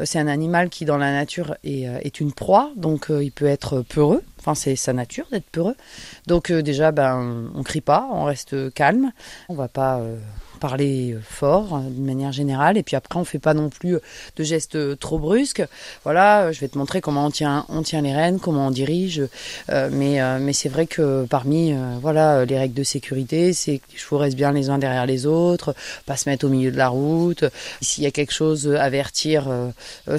c'est 0.04 0.18
un 0.18 0.28
animal 0.28 0.70
qui, 0.70 0.86
dans 0.86 0.96
la 0.96 1.12
nature, 1.12 1.54
est, 1.62 1.82
est 1.82 2.20
une 2.20 2.32
proie, 2.32 2.70
donc 2.76 3.08
il 3.10 3.30
peut 3.30 3.46
être 3.46 3.82
peureux. 3.82 4.22
Enfin, 4.40 4.54
c'est 4.54 4.76
sa 4.76 4.92
nature 4.92 5.26
d'être 5.30 5.48
peureux. 5.50 5.76
Donc 6.26 6.50
déjà, 6.50 6.90
ben, 6.90 7.50
on 7.54 7.62
crie 7.62 7.80
pas, 7.80 8.08
on 8.12 8.24
reste 8.24 8.72
calme. 8.74 9.12
On 9.48 9.54
va 9.54 9.68
pas 9.68 10.00
parler 10.60 11.14
euh, 11.14 11.20
fort 11.22 11.80
d'une 11.80 12.04
manière 12.04 12.30
générale. 12.30 12.76
Et 12.76 12.84
puis 12.84 12.94
après, 12.94 13.18
on 13.18 13.24
fait 13.24 13.40
pas 13.40 13.54
non 13.54 13.70
plus 13.70 13.96
euh, 13.96 14.02
de 14.36 14.44
gestes 14.44 14.76
euh, 14.76 14.94
trop 14.94 15.18
brusques. 15.18 15.64
Voilà, 16.04 16.52
je 16.52 16.60
vais 16.60 16.68
te 16.68 16.78
montrer 16.78 17.00
comment 17.00 17.26
on 17.26 17.30
tient, 17.30 17.64
on 17.68 17.82
tient 17.82 18.02
les 18.02 18.12
rênes, 18.12 18.38
comment 18.38 18.68
on 18.68 18.70
dirige. 18.70 19.22
mais 19.68 20.20
mais 20.38 20.52
c'est 20.52 20.68
vrai 20.68 20.86
que 20.86 21.24
parmi 21.24 21.74
voilà 22.02 22.44
les 22.44 22.58
règles 22.58 22.74
de 22.74 22.82
sécurité, 22.82 23.52
c'est 23.54 23.78
que 23.78 23.84
les 23.92 23.98
chevaux 23.98 24.18
restent 24.18 24.36
bien 24.36 24.52
les 24.52 24.68
uns 24.68 24.78
derrière 24.78 25.06
les 25.06 25.24
autres, 25.24 25.74
pas 26.04 26.16
se 26.16 26.28
mettre 26.28 26.44
au 26.44 26.48
milieu 26.50 26.70
de 26.70 26.76
la 26.76 26.88
route. 26.88 27.44
S'il 27.80 28.04
y 28.04 28.06
a 28.06 28.10
quelque 28.10 28.32
chose, 28.32 28.68
avertir 28.74 29.48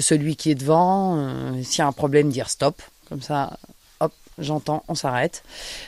celui 0.00 0.34
qui 0.34 0.50
est 0.50 0.56
devant. 0.56 1.30
S'il 1.62 1.78
y 1.78 1.82
a 1.82 1.86
un 1.86 1.92
problème, 1.92 2.30
dire 2.30 2.50
stop. 2.50 2.82
Comme 3.08 3.22
ça, 3.22 3.58
j'entends, 4.38 4.84
on 4.88 4.94
s'arrête. 4.94 5.42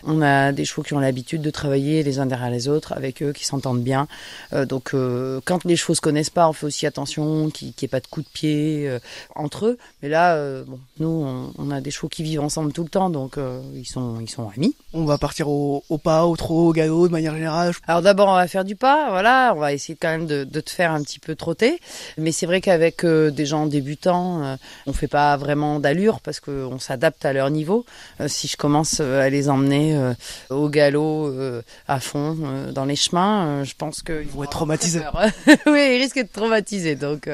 On 0.05 0.23
a 0.23 0.53
des 0.53 0.65
chevaux 0.65 0.83
qui 0.83 0.95
ont 0.95 1.01
l'habitude 1.01 1.43
de 1.43 1.51
travailler 1.51 2.03
les 2.03 2.19
uns 2.19 2.27
derrière 2.27 2.51
les 2.51 2.69
autres, 2.69 2.93
avec 2.93 3.23
eux, 3.23 3.33
qui 3.33 3.45
s'entendent 3.45 3.83
bien. 3.83 4.07
Euh, 4.53 4.67
donc, 4.67 4.91
euh, 4.95 5.41
quand 5.45 5.65
les 5.65 5.77
chevaux 5.77 5.95
se 5.95 6.01
connaissent 6.01 6.31
pas, 6.31 6.49
on 6.49 6.53
fait 6.53 6.67
aussi 6.67 6.87
attention 6.87 7.51
qu'il 7.51 7.69
n'y 7.69 7.75
ait 7.83 7.89
pas 7.89 8.01
de 8.01 8.07
coups 8.07 8.27
de 8.27 8.33
pied 8.33 8.89
euh, 8.89 8.99
entre 9.35 9.67
eux. 9.67 9.79
Mais 10.03 10.09
là, 10.09 10.39
bon, 10.65 10.79
nous, 10.99 11.53
on, 11.59 11.71
a 11.71 11.81
des 11.81 11.91
chevaux 11.91 12.09
qui 12.09 12.23
vivent 12.23 12.41
ensemble 12.41 12.73
tout 12.73 12.83
le 12.83 12.89
temps, 12.89 13.11
donc 13.11 13.37
ils 13.75 13.87
sont, 13.87 14.21
ils 14.21 14.29
sont 14.29 14.51
amis. 14.55 14.77
On 14.93 15.05
va 15.05 15.19
partir 15.19 15.49
au, 15.49 15.83
pas, 16.03 16.27
au 16.27 16.37
trot, 16.37 16.69
au 16.69 16.73
galop, 16.73 17.09
de 17.09 17.13
manière 17.13 17.35
générale. 17.35 17.73
Alors 17.87 18.03
d'abord, 18.03 18.29
on 18.29 18.35
va 18.35 18.47
faire 18.47 18.65
du 18.65 18.77
pas, 18.77 19.11
voilà. 19.11 19.53
On 19.57 19.61
va 19.61 19.73
essayer 19.73 19.97
quand 20.01 20.09
même 20.09 20.27
de, 20.27 20.45
de 20.45 20.61
te 20.61 20.71
faire 20.71 20.93
un 20.93 21.03
petit 21.03 21.19
peu 21.19 21.35
trotter. 21.35 21.81
Mais 22.19 22.33
c'est 22.33 22.47
vrai 22.47 22.61
qu'avec 22.61 23.05
des 23.05 23.47
gens 23.47 23.67
débutants, 23.67 24.57
on 24.87 24.93
fait 24.93 25.09
pas 25.09 25.37
vraiment 25.37 25.81
d'allure 25.81 26.21
parce 26.21 26.41
qu'on 26.41 26.79
s'adapte 26.79 27.25
à 27.25 27.33
leur 27.33 27.51
niveau 27.51 27.85
si 28.29 28.44
je 28.49 28.57
commence 28.57 28.99
euh, 29.01 29.21
à 29.21 29.29
les 29.29 29.49
emmener 29.49 29.97
euh, 29.97 30.15
au 30.51 30.69
galop 30.69 31.27
euh, 31.27 31.63
à 31.89 32.01
fond 32.01 32.37
dans 32.73 32.85
les 32.85 32.97
chemins, 32.97 33.65
je 33.65 33.75
pense 33.77 34.03
qu'ils 34.03 34.29
vont 34.29 34.45
être 34.45 34.51
traumatisés. 34.51 35.01
oui, 35.67 35.97
ils 35.97 35.99
risquent 36.03 36.17
d'être 36.17 36.33
traumatisés. 36.33 36.95
Donc, 36.95 37.29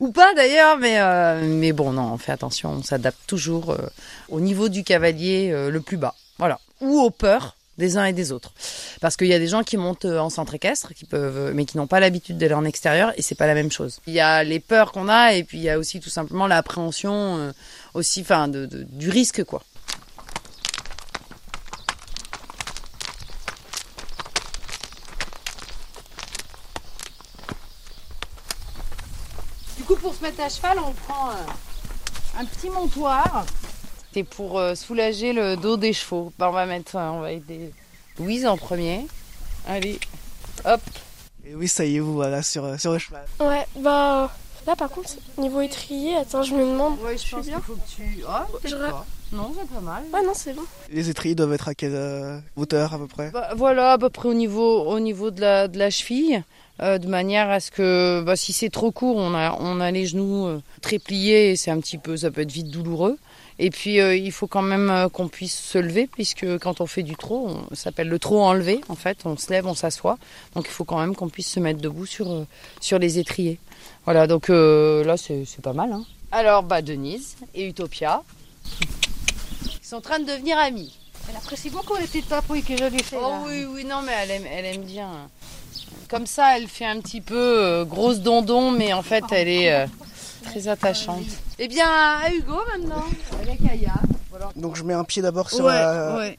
ou 0.00 0.12
pas 0.12 0.34
d'ailleurs, 0.34 0.78
mais 0.78 0.98
mais 1.42 1.72
bon, 1.72 1.92
non, 1.92 2.12
on 2.12 2.18
fait 2.18 2.32
attention, 2.32 2.70
on 2.70 2.82
s'adapte 2.82 3.18
toujours 3.26 3.76
au 4.28 4.40
niveau 4.40 4.68
du 4.68 4.84
cavalier 4.84 5.52
le 5.70 5.80
plus 5.80 5.96
bas, 5.96 6.14
voilà, 6.38 6.60
ou 6.80 7.00
aux 7.00 7.10
peurs 7.10 7.56
des 7.78 7.96
uns 7.96 8.04
et 8.04 8.12
des 8.12 8.32
autres. 8.32 8.52
Parce 9.00 9.16
qu'il 9.16 9.28
y 9.28 9.34
a 9.34 9.38
des 9.38 9.46
gens 9.46 9.62
qui 9.62 9.76
montent 9.76 10.04
en 10.04 10.30
centre 10.30 10.54
équestre, 10.54 10.92
qui 10.94 11.04
peuvent, 11.04 11.52
mais 11.54 11.64
qui 11.64 11.76
n'ont 11.76 11.86
pas 11.86 12.00
l'habitude 12.00 12.36
d'aller 12.36 12.54
en 12.54 12.64
extérieur, 12.64 13.12
et 13.16 13.22
c'est 13.22 13.36
pas 13.36 13.46
la 13.46 13.54
même 13.54 13.70
chose. 13.70 14.00
Il 14.06 14.14
y 14.14 14.20
a 14.20 14.42
les 14.42 14.60
peurs 14.60 14.90
qu'on 14.92 15.08
a, 15.08 15.34
et 15.34 15.44
puis 15.44 15.58
il 15.58 15.64
y 15.64 15.70
a 15.70 15.78
aussi 15.78 16.00
tout 16.00 16.10
simplement 16.10 16.46
l'appréhension 16.48 17.52
aussi, 17.94 18.20
enfin, 18.20 18.48
de, 18.48 18.66
du 18.66 19.10
risque, 19.10 19.44
quoi. 19.44 19.62
Se 30.12 30.22
mettre 30.22 30.40
à 30.40 30.48
cheval, 30.48 30.78
on 30.78 30.92
prend 30.92 31.30
un, 31.30 32.40
un 32.40 32.44
petit 32.44 32.70
montoir. 32.70 33.44
C'est 34.12 34.24
pour 34.24 34.58
euh, 34.58 34.74
soulager 34.74 35.32
le 35.32 35.56
dos 35.56 35.76
des 35.76 35.92
chevaux. 35.92 36.32
Bah, 36.38 36.48
on 36.48 36.52
va 36.52 36.66
mettre, 36.66 36.96
euh, 36.96 37.10
on 37.10 37.20
va 37.20 37.32
aider 37.32 37.72
Louise 38.18 38.46
en 38.46 38.56
premier. 38.56 39.06
Allez, 39.66 40.00
hop. 40.64 40.80
Et 41.46 41.54
oui, 41.54 41.68
ça 41.68 41.84
y 41.84 41.96
est, 41.96 42.00
vous 42.00 42.14
voilà 42.14 42.42
sur, 42.42 42.64
euh, 42.64 42.76
sur 42.78 42.92
le 42.92 42.98
cheval. 42.98 43.24
Ouais, 43.40 43.66
bah 43.76 44.30
là 44.66 44.76
par 44.76 44.90
contre, 44.90 45.10
niveau 45.38 45.60
étrier, 45.60 46.16
attends, 46.16 46.42
je 46.42 46.54
me 46.54 46.64
demande. 46.64 46.98
Ouais, 47.00 47.12
je 47.12 47.18
suis 47.22 47.36
pense 47.36 47.46
bien. 47.46 47.56
qu'il 47.56 47.64
faut 47.64 47.74
que 47.74 47.88
tu. 47.96 48.24
Ah, 48.28 48.46
Je 48.64 48.76
pas. 48.76 49.06
Non, 49.32 49.52
c'est 49.58 49.68
pas 49.68 49.80
mal. 49.80 50.04
Ouais, 50.12 50.24
non, 50.24 50.32
c'est 50.34 50.54
bon. 50.54 50.62
Les 50.90 51.10
étriers 51.10 51.34
doivent 51.34 51.52
être 51.52 51.68
à 51.68 51.74
quelle 51.74 51.94
euh, 51.94 52.38
hauteur 52.56 52.94
à 52.94 52.98
peu 52.98 53.06
près? 53.06 53.30
Bah, 53.30 53.50
voilà, 53.56 53.92
à 53.92 53.98
peu 53.98 54.08
près 54.08 54.28
au 54.28 54.34
niveau, 54.34 54.82
au 54.82 55.00
niveau 55.00 55.30
de, 55.30 55.40
la, 55.40 55.68
de 55.68 55.78
la 55.78 55.90
cheville, 55.90 56.42
euh, 56.80 56.98
de 56.98 57.08
manière 57.08 57.50
à 57.50 57.60
ce 57.60 57.70
que 57.70 58.22
bah, 58.24 58.36
si 58.36 58.52
c'est 58.52 58.70
trop 58.70 58.90
court, 58.90 59.16
on 59.16 59.34
a, 59.34 59.56
on 59.60 59.80
a 59.80 59.90
les 59.90 60.06
genoux 60.06 60.46
euh, 60.46 60.60
très 60.80 60.98
pliés 60.98 61.50
et 61.50 61.56
c'est 61.56 61.70
un 61.70 61.80
petit 61.80 61.98
peu, 61.98 62.16
ça 62.16 62.30
peut 62.30 62.40
être 62.40 62.52
vite 62.52 62.70
douloureux. 62.70 63.18
Et 63.60 63.70
puis 63.70 64.00
euh, 64.00 64.14
il 64.14 64.30
faut 64.30 64.46
quand 64.46 64.62
même 64.62 64.88
euh, 64.88 65.08
qu'on 65.08 65.26
puisse 65.26 65.58
se 65.58 65.78
lever 65.78 66.06
puisque 66.06 66.46
quand 66.58 66.80
on 66.80 66.86
fait 66.86 67.02
du 67.02 67.16
trot, 67.16 67.48
on, 67.48 67.74
ça 67.74 67.84
s'appelle 67.84 68.08
le 68.08 68.18
trot 68.20 68.40
enlevé 68.40 68.80
en 68.88 68.94
fait, 68.94 69.18
on 69.24 69.36
se 69.36 69.50
lève, 69.50 69.66
on 69.66 69.74
s'assoit. 69.74 70.16
Donc 70.54 70.66
il 70.68 70.70
faut 70.70 70.84
quand 70.84 71.00
même 71.00 71.16
qu'on 71.16 71.28
puisse 71.28 71.50
se 71.50 71.58
mettre 71.58 71.80
debout 71.80 72.06
sur, 72.06 72.30
euh, 72.30 72.46
sur 72.80 73.00
les 73.00 73.18
étriers. 73.18 73.58
Voilà, 74.04 74.28
donc 74.28 74.48
euh, 74.48 75.02
là 75.04 75.16
c'est 75.16 75.44
c'est 75.44 75.60
pas 75.60 75.72
mal. 75.72 75.92
Hein. 75.92 76.04
Alors 76.30 76.62
bah 76.62 76.82
Denise 76.82 77.34
et 77.52 77.66
Utopia, 77.66 78.22
sont 79.88 79.96
en 79.96 80.00
train 80.02 80.18
de 80.18 80.26
devenir 80.26 80.58
amis. 80.58 80.94
Elle 81.30 81.36
apprécie 81.36 81.70
beaucoup 81.70 81.96
les 81.96 82.04
petites 82.04 82.28
papouilles 82.28 82.62
que 82.62 82.76
je 82.76 82.84
lui 82.84 83.02
fais. 83.02 83.16
Oh 83.18 83.30
là. 83.30 83.40
oui, 83.46 83.64
oui, 83.64 83.84
non, 83.84 84.02
mais 84.02 84.12
elle 84.22 84.30
aime, 84.32 84.46
elle 84.46 84.64
aime 84.66 84.82
bien. 84.82 85.08
Comme 86.10 86.26
ça, 86.26 86.58
elle 86.58 86.68
fait 86.68 86.84
un 86.84 87.00
petit 87.00 87.22
peu 87.22 87.64
euh, 87.64 87.84
grosse 87.86 88.20
dondon, 88.20 88.70
mais 88.70 88.92
en 88.92 89.02
fait, 89.02 89.24
elle 89.30 89.48
est 89.48 89.72
euh, 89.72 89.86
très 90.44 90.68
attachante. 90.68 91.24
Eh 91.58 91.68
bien, 91.68 91.86
à 91.88 92.30
Hugo 92.30 92.58
maintenant, 92.70 93.04
avec 93.40 93.60
Aya. 93.70 93.94
Voilà. 94.28 94.50
Donc 94.56 94.76
je 94.76 94.82
mets 94.82 94.92
un 94.92 95.04
pied 95.04 95.22
d'abord 95.22 95.50
sur 95.50 95.64
ouais, 95.64 95.72
la... 95.72 96.16
ouais. 96.16 96.38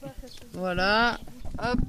Voilà. 0.53 1.18
Hop. 1.60 1.79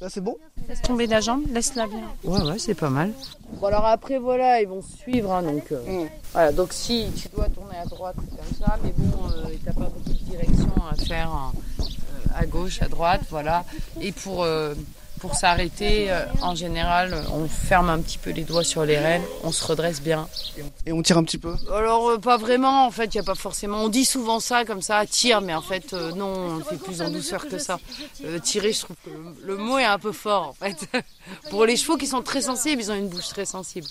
Là 0.00 0.08
c'est 0.10 0.20
bon? 0.20 0.36
Laisse 0.68 0.82
tomber 0.82 1.06
la 1.06 1.20
jambe, 1.20 1.42
laisse-la 1.52 1.86
bien. 1.86 2.02
Ouais, 2.24 2.42
ouais, 2.42 2.58
c'est 2.58 2.74
pas 2.74 2.90
mal. 2.90 3.12
Bon, 3.60 3.66
alors 3.68 3.86
après, 3.86 4.18
voilà, 4.18 4.60
ils 4.60 4.66
vont 4.68 4.82
suivre, 4.82 5.32
hein, 5.32 5.42
donc. 5.42 5.70
euh, 5.72 6.04
Mm. 6.04 6.08
Voilà, 6.32 6.52
donc 6.52 6.72
si 6.72 7.06
tu 7.16 7.28
dois 7.28 7.48
tourner 7.48 7.76
à 7.78 7.84
droite, 7.86 8.16
c'est 8.18 8.36
comme 8.36 8.66
ça, 8.66 8.76
mais 8.82 8.92
bon, 8.96 9.28
euh, 9.30 9.54
t'as 9.64 9.72
pas 9.72 9.80
beaucoup 9.84 10.08
de 10.08 10.12
direction 10.30 10.72
à 10.90 10.94
faire 10.96 11.30
hein, 11.30 11.52
euh, 11.80 11.84
à 12.34 12.46
gauche, 12.46 12.82
à 12.82 12.88
droite, 12.88 13.20
voilà. 13.30 13.64
Et 14.00 14.10
pour, 14.12 14.42
euh, 14.42 14.74
pour 15.20 15.34
s'arrêter, 15.34 16.10
euh, 16.10 16.24
en 16.42 16.54
général, 16.54 17.24
on 17.32 17.48
ferme 17.48 17.90
un 17.90 18.00
petit 18.00 18.18
peu 18.18 18.30
les 18.30 18.42
doigts 18.44 18.64
sur 18.64 18.84
les 18.84 18.98
rênes, 18.98 19.22
on 19.42 19.52
se 19.52 19.64
redresse 19.64 20.00
bien. 20.00 20.28
Et 20.84 20.92
on 20.92 21.02
tire 21.02 21.18
un 21.18 21.24
petit 21.24 21.38
peu 21.38 21.54
Alors, 21.74 22.10
euh, 22.10 22.18
pas 22.18 22.36
vraiment, 22.36 22.86
en 22.86 22.90
fait, 22.90 23.06
il 23.06 23.16
n'y 23.16 23.20
a 23.20 23.24
pas 23.24 23.34
forcément. 23.34 23.82
On 23.82 23.88
dit 23.88 24.04
souvent 24.04 24.40
ça, 24.40 24.64
comme 24.64 24.82
ça, 24.82 25.04
tire, 25.06 25.40
mais 25.40 25.54
en 25.54 25.62
fait, 25.62 25.92
euh, 25.92 26.12
non, 26.12 26.26
on 26.26 26.56
le 26.56 26.64
fait 26.64 26.76
plus 26.76 27.02
en 27.02 27.10
douceur 27.10 27.48
que 27.48 27.58
ça. 27.58 27.78
Euh, 28.24 28.38
tirer, 28.38 28.72
je 28.72 28.80
trouve 28.80 28.96
que 29.04 29.10
le, 29.10 29.54
le 29.54 29.56
mot 29.56 29.78
est 29.78 29.84
un 29.84 29.98
peu 29.98 30.12
fort, 30.12 30.48
en 30.48 30.52
fait. 30.52 30.88
Pour 31.50 31.66
les 31.66 31.76
chevaux 31.76 31.96
qui 31.96 32.06
sont 32.06 32.22
très 32.22 32.42
sensibles, 32.42 32.80
ils 32.82 32.90
ont 32.90 32.94
une 32.94 33.08
bouche 33.08 33.28
très 33.28 33.46
sensible. 33.46 33.86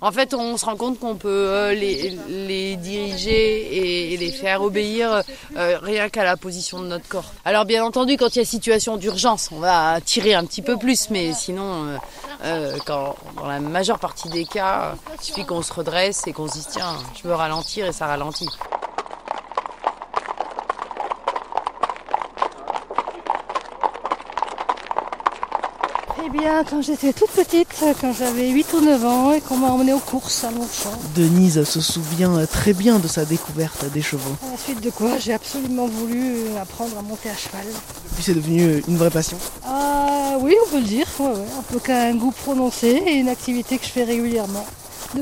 En 0.00 0.12
fait, 0.12 0.34
on 0.34 0.56
se 0.56 0.64
rend 0.64 0.76
compte 0.76 0.98
qu'on 0.98 1.16
peut 1.16 1.28
euh, 1.28 1.74
les, 1.74 2.18
les 2.28 2.76
diriger 2.76 4.12
et, 4.12 4.16
les 4.16 4.30
faire 4.30 4.62
obéir 4.62 5.22
euh, 5.56 5.78
rien 5.82 6.08
qu'à 6.08 6.24
la 6.24 6.36
position 6.36 6.80
de 6.80 6.86
notre 6.86 7.08
corps. 7.08 7.32
Alors, 7.44 7.64
bien 7.64 7.84
entendu, 7.84 8.16
quand 8.16 8.34
il 8.34 8.40
y 8.40 8.42
a 8.42 8.44
situation 8.44 8.96
d'urgence, 8.96 9.50
on 9.52 9.58
va 9.58 10.00
tirer 10.00 10.34
un 10.34 10.44
petit 10.44 10.62
peu 10.62 10.76
plus, 10.76 11.10
mais 11.10 11.32
sinon, 11.32 11.86
euh, 11.86 11.96
euh, 12.44 12.76
quand, 12.86 13.16
dans 13.36 13.46
la 13.46 13.60
majeure 13.60 13.98
partie 13.98 14.28
des 14.28 14.44
cas, 14.44 14.92
euh, 14.92 15.14
il 15.20 15.24
suffit 15.24 15.44
qu'on 15.44 15.62
se 15.62 15.72
redresse 15.72 16.26
et 16.26 16.32
qu'on 16.32 16.48
se 16.48 16.54
dise 16.54 16.68
tiens, 16.70 16.96
je 17.14 17.26
veux 17.26 17.34
ralentir 17.34 17.86
et 17.86 17.92
ça 17.92 18.06
ralentit. 18.06 18.48
Bien, 26.36 26.64
quand 26.64 26.82
j'étais 26.82 27.12
toute 27.12 27.30
petite, 27.30 27.68
quand 28.00 28.12
j'avais 28.12 28.48
8 28.50 28.72
ou 28.74 28.80
9 28.80 29.04
ans 29.04 29.32
et 29.32 29.40
qu'on 29.40 29.56
m'a 29.56 29.68
emmenée 29.68 29.92
aux 29.92 29.98
courses 29.98 30.44
à 30.44 30.50
Longchamp, 30.50 30.98
Denise 31.14 31.64
se 31.64 31.80
souvient 31.80 32.44
très 32.46 32.72
bien 32.72 32.98
de 32.98 33.08
sa 33.08 33.24
découverte 33.24 33.84
des 33.92 34.02
chevaux. 34.02 34.36
à 34.46 34.52
la 34.52 34.58
suite 34.58 34.80
de 34.82 34.90
quoi 34.90 35.18
j'ai 35.18 35.32
absolument 35.32 35.86
voulu 35.86 36.36
apprendre 36.60 36.98
à 36.98 37.02
monter 37.02 37.30
à 37.30 37.36
cheval. 37.36 37.66
Puis 38.14 38.24
c'est 38.24 38.34
devenu 38.34 38.82
une 38.88 38.96
vraie 38.96 39.10
passion. 39.10 39.36
Ah 39.66 40.36
oui, 40.40 40.54
on 40.66 40.70
peut 40.70 40.78
le 40.78 40.84
dire, 40.84 41.06
ouais, 41.18 41.26
ouais. 41.26 41.46
un 41.58 41.62
peu 41.62 41.78
qu'un 41.78 42.14
goût 42.14 42.32
prononcé 42.32 43.02
et 43.06 43.14
une 43.14 43.28
activité 43.28 43.78
que 43.78 43.84
je 43.84 43.90
fais 43.90 44.04
régulièrement 44.04 44.66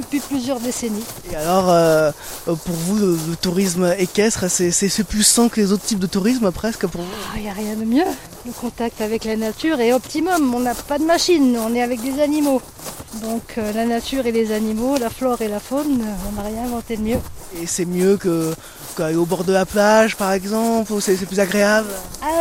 depuis 0.01 0.21
plusieurs 0.21 0.61
décennies. 0.61 1.05
Et 1.33 1.37
alors, 1.37 1.67
euh, 1.69 2.11
pour 2.47 2.57
vous, 2.87 2.97
le, 2.97 3.19
le 3.29 3.37
tourisme 3.37 3.95
équestre, 3.99 4.49
c'est- 4.51 5.05
plus 5.05 5.23
sain 5.23 5.49
que 5.49 5.61
les 5.61 5.71
autres 5.73 5.85
types 5.85 5.99
de 5.99 6.07
tourisme 6.07 6.51
presque 6.51 6.87
pour 6.87 7.03
vous? 7.03 7.09
Il 7.37 7.43
n'y 7.43 7.49
a 7.51 7.53
rien 7.53 7.75
de 7.75 7.85
mieux. 7.85 8.05
Le 8.47 8.53
contact 8.53 9.01
avec 9.01 9.25
la 9.25 9.37
nature 9.37 9.81
est 9.81 9.93
optimum. 9.93 10.55
On 10.55 10.61
n'a 10.61 10.75
pas 10.75 10.99
de 10.99 11.05
machine, 11.05 11.57
on 11.59 11.75
est 11.75 11.83
avec 11.83 12.01
des 12.01 12.21
animaux. 12.23 12.61
Donc 13.23 13.55
euh, 13.59 13.73
la 13.73 13.87
nature 13.87 14.27
et 14.27 14.33
les 14.33 14.53
animaux, 14.53 14.97
la 14.99 15.11
flore 15.11 15.41
et 15.43 15.49
la 15.49 15.61
faune, 15.61 16.01
euh, 16.03 16.29
on 16.29 16.33
n'a 16.41 16.49
rien 16.49 16.65
inventé 16.65 16.97
de 16.97 17.03
mieux. 17.03 17.19
Et 17.61 17.67
c'est 17.67 17.85
mieux 17.85 18.17
que 18.17 18.55
qu'aller 18.97 19.17
au 19.17 19.25
bord 19.25 19.45
de 19.45 19.53
la 19.53 19.65
plage 19.67 20.17
par 20.17 20.33
exemple, 20.33 20.93
ou 20.93 21.01
c'est 21.01 21.17
c'est 21.17 21.27
plus 21.27 21.41
agréable? 21.41 21.89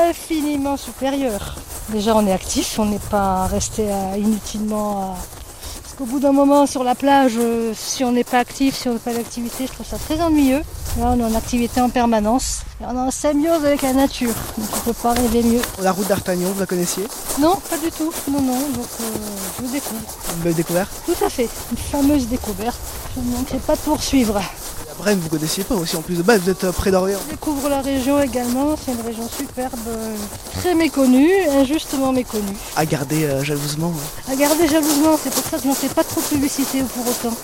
Infiniment 0.09 0.77
supérieur. 0.77 1.55
Déjà 1.89 2.15
on 2.15 2.25
est 2.25 2.31
actif, 2.31 2.79
on 2.79 2.85
n'est 2.85 2.97
pas 3.11 3.45
resté 3.47 3.91
à- 3.91 4.17
inutilement 4.17 5.15
à... 5.15 5.17
Parce 5.93 6.09
qu'au 6.09 6.11
bout 6.11 6.19
d'un 6.19 6.31
moment 6.31 6.65
sur 6.65 6.83
la 6.83 6.95
plage, 6.95 7.33
euh, 7.37 7.71
si 7.75 8.03
on 8.03 8.11
n'est 8.11 8.23
pas 8.23 8.39
actif, 8.39 8.75
si 8.75 8.89
on 8.89 8.93
n'a 8.93 8.99
pas 8.99 9.13
d'activité, 9.13 9.67
je 9.67 9.73
trouve 9.73 9.85
ça 9.85 9.97
très 9.99 10.19
ennuyeux. 10.21 10.61
Là 10.97 11.13
on 11.15 11.19
est 11.19 11.23
en 11.23 11.35
activité 11.35 11.81
en 11.81 11.89
permanence. 11.89 12.61
Et 12.81 12.85
on 12.87 12.95
est 12.95 12.99
en 12.99 13.11
symbiose 13.11 13.63
avec 13.63 13.83
la 13.83 13.93
nature. 13.93 14.33
Donc 14.57 14.67
on 14.73 14.77
ne 14.77 14.81
peut 14.85 14.93
pas 14.93 15.13
rêver 15.13 15.43
mieux. 15.43 15.61
La 15.83 15.91
route 15.91 16.07
d'Artagnan, 16.07 16.49
vous 16.51 16.59
la 16.59 16.65
connaissiez? 16.65 17.03
Non, 17.39 17.57
pas 17.69 17.77
du 17.77 17.91
tout. 17.91 18.11
Non, 18.27 18.41
non, 18.41 18.59
donc 18.73 18.87
euh, 19.01 19.05
je 19.61 19.71
découvre. 19.71 20.01
Une 20.35 20.41
belle 20.41 20.55
découverte? 20.55 20.89
Tout 21.05 21.23
à 21.23 21.29
fait, 21.29 21.47
une 21.69 21.77
fameuse 21.77 22.27
découverte. 22.27 22.79
Je 23.15 23.21
ne 23.21 23.37
manquerai 23.37 23.59
pas 23.59 23.75
de 23.75 23.81
poursuivre. 23.81 24.41
La 24.93 24.99
Brenne, 24.99 25.19
vous 25.19 25.29
connaissiez 25.29 25.63
pas 25.63 25.73
aussi 25.73 25.95
en 25.95 26.01
plus 26.03 26.15
de 26.17 26.21
base, 26.21 26.41
vous 26.41 26.51
êtes 26.51 26.65
euh, 26.65 26.71
près 26.71 26.91
d'Orléans. 26.91 27.17
Je 27.25 27.31
découvre 27.31 27.67
la 27.67 27.81
région 27.81 28.21
également, 28.21 28.75
c'est 28.77 28.91
une 28.91 29.01
région 29.01 29.27
superbe, 29.27 29.73
euh, 29.87 30.15
très 30.59 30.75
méconnue, 30.75 31.31
injustement 31.49 32.11
méconnue. 32.11 32.55
À 32.75 32.85
garder 32.85 33.23
euh, 33.23 33.43
jalousement. 33.43 33.91
hein. 33.97 34.31
À 34.31 34.35
garder 34.35 34.67
jalousement, 34.67 35.17
c'est 35.21 35.33
pour 35.33 35.43
ça 35.45 35.57
que 35.57 35.63
je 35.63 35.67
n'en 35.67 35.73
fais 35.73 35.87
pas 35.87 36.03
trop 36.03 36.21
de 36.21 36.27
publicité 36.27 36.83
pour 36.93 37.07
autant. 37.07 37.35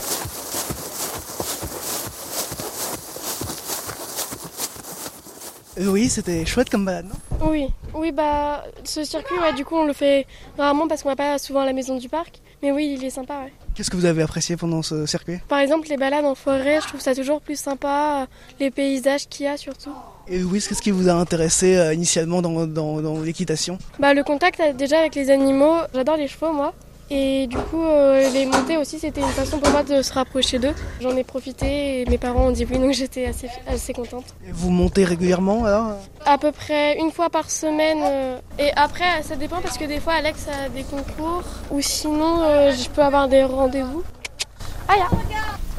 Oui, 5.87 6.09
c'était 6.09 6.45
chouette 6.45 6.69
comme 6.69 6.85
balade, 6.85 7.05
non? 7.05 7.47
Oui, 7.49 7.67
oui, 7.93 8.11
bah 8.11 8.63
ce 8.83 9.03
circuit, 9.03 9.37
ouais, 9.39 9.53
du 9.53 9.63
coup, 9.65 9.75
on 9.75 9.85
le 9.85 9.93
fait 9.93 10.25
rarement 10.57 10.87
parce 10.87 11.03
qu'on 11.03 11.09
va 11.09 11.15
pas 11.15 11.37
souvent 11.37 11.61
à 11.61 11.65
la 11.65 11.73
maison 11.73 11.95
du 11.97 12.09
parc. 12.09 12.41
Mais 12.61 12.73
oui, 12.73 12.97
il 12.99 13.05
est 13.05 13.09
sympa, 13.09 13.35
ouais. 13.45 13.53
Qu'est-ce 13.73 13.89
que 13.89 13.95
vous 13.95 14.03
avez 14.03 14.21
apprécié 14.21 14.57
pendant 14.57 14.81
ce 14.81 15.05
circuit? 15.05 15.37
Par 15.47 15.59
exemple, 15.59 15.87
les 15.87 15.95
balades 15.95 16.25
en 16.25 16.35
forêt, 16.35 16.79
je 16.81 16.87
trouve 16.89 16.99
ça 16.99 17.15
toujours 17.15 17.39
plus 17.39 17.57
sympa, 17.57 18.27
les 18.59 18.69
paysages 18.69 19.29
qu'il 19.29 19.45
y 19.45 19.47
a 19.47 19.55
surtout. 19.55 19.93
Et 20.27 20.43
oui, 20.43 20.59
qu'est-ce 20.59 20.81
qui 20.81 20.91
vous 20.91 21.07
a 21.07 21.13
intéressé 21.13 21.77
euh, 21.77 21.93
initialement 21.93 22.41
dans, 22.41 22.67
dans, 22.67 23.01
dans 23.01 23.21
l'équitation? 23.21 23.77
Bah 23.97 24.13
le 24.13 24.23
contact 24.25 24.59
euh, 24.59 24.73
déjà 24.73 24.99
avec 24.99 25.15
les 25.15 25.29
animaux, 25.31 25.77
j'adore 25.93 26.17
les 26.17 26.27
chevaux 26.27 26.51
moi. 26.51 26.73
Et 27.11 27.47
du 27.47 27.57
coup, 27.57 27.83
euh, 27.83 28.29
les 28.31 28.45
monter 28.45 28.77
aussi, 28.77 28.99
c'était 28.99 29.21
une 29.21 29.27
façon 29.29 29.57
pour 29.57 29.71
moi 29.71 29.81
de 29.81 30.01
se 30.03 30.13
rapprocher 30.13 30.59
d'eux. 30.59 30.75
J'en 31.01 31.15
ai 31.17 31.23
profité 31.23 32.01
et 32.01 32.05
mes 32.05 32.19
parents 32.19 32.47
ont 32.47 32.51
dit 32.51 32.67
oui, 32.69 32.77
donc 32.77 32.91
j'étais 33.01 33.25
assez, 33.25 33.49
assez 33.67 33.93
contente. 33.93 34.25
Et 34.47 34.51
Vous 34.51 34.69
montez 34.69 35.05
régulièrement 35.05 35.65
alors 35.65 35.93
À 36.25 36.37
peu 36.37 36.51
près 36.51 36.97
une 36.99 37.11
fois 37.11 37.29
par 37.31 37.49
semaine. 37.49 37.99
euh, 38.03 38.37
et 38.59 38.71
après, 38.75 39.23
ça 39.23 39.35
dépend 39.35 39.59
parce 39.61 39.77
que 39.77 39.85
des 39.85 39.99
fois, 39.99 40.13
Alex 40.13 40.45
a 40.47 40.69
des 40.69 40.83
concours 40.83 41.43
ou 41.71 41.81
sinon, 41.81 42.41
euh, 42.43 42.71
je 42.73 42.87
peux 42.89 43.01
avoir 43.01 43.27
des 43.27 43.43
rendez-vous. 43.43 44.03
Ah, 44.87 44.97
ya. 44.97 45.07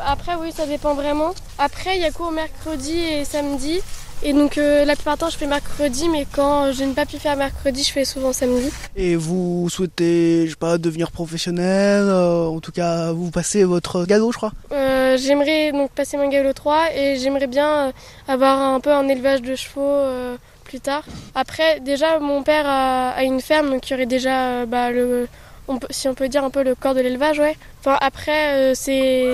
Après, 0.07 0.35
oui, 0.41 0.51
ça 0.53 0.67
dépend 0.67 0.95
vraiment. 0.95 1.33
Après, 1.59 1.97
il 1.97 2.03
y 2.03 2.05
a 2.07 2.11
cours 2.11 2.33
mercredi 2.33 2.99
et 2.99 3.25
samedi. 3.25 3.81
Et 4.23 4.35
donc, 4.35 4.59
euh, 4.59 4.85
la 4.85 4.95
plupart 4.97 5.15
du 5.15 5.21
temps, 5.21 5.31
je 5.31 5.39
fais 5.39 5.47
mercredi, 5.47 6.09
mais 6.11 6.27
quand 6.31 6.73
je 6.73 6.85
n'ai 6.85 6.93
pas 6.93 7.07
pu 7.07 7.19
faire 7.19 7.37
mercredi, 7.37 7.83
je 7.83 7.91
fais 7.91 8.05
souvent 8.05 8.33
samedi. 8.35 8.71
Et 8.95 9.17
vous 9.17 9.69
souhaitez, 9.71 10.45
je 10.45 10.51
sais 10.51 10.57
pas, 10.57 10.77
devenir 10.77 11.11
professionnel 11.11 12.05
euh, 12.05 12.45
En 12.47 12.61
tout 12.61 12.73
cas, 12.73 13.13
vous 13.13 13.31
passez 13.31 13.65
votre 13.65 14.05
galop, 14.05 14.33
je 14.33 14.37
crois? 14.37 14.53
Euh, 14.73 15.17
j'aimerais 15.17 15.73
donc 15.73 15.91
passer 15.93 16.19
mon 16.19 16.29
galop 16.29 16.53
3 16.53 16.95
et 16.95 17.17
j'aimerais 17.17 17.47
bien 17.47 17.89
euh, 17.89 17.93
avoir 18.29 18.59
un 18.59 18.81
peu 18.81 18.93
un 18.93 19.09
élevage 19.09 19.41
de 19.41 19.55
chevaux 19.55 19.81
euh, 19.81 20.37
plus 20.65 20.81
tard. 20.81 21.03
Après, 21.35 21.81
déjà, 21.81 22.19
mon 22.19 22.43
père 22.43 22.67
a, 22.67 23.11
a 23.11 23.23
une 23.23 23.41
ferme, 23.41 23.71
donc 23.71 23.89
il 23.89 23.93
y 23.93 23.97
aurait 23.97 24.07
déjà 24.07 24.51
euh, 24.51 24.67
bah, 24.67 24.91
le, 24.91 25.29
on 25.71 25.79
peut, 25.79 25.87
si 25.91 26.09
on 26.09 26.15
peut 26.15 26.29
dire 26.29 26.45
un 26.45 26.51
peu 26.51 26.63
le 26.63 26.75
corps 26.75 26.95
de 26.95 27.01
l'élevage, 27.01 27.39
ouais. 27.39 27.57
Enfin, 27.81 27.97
après, 28.03 28.73
euh, 28.73 28.75
c'est, 28.75 29.25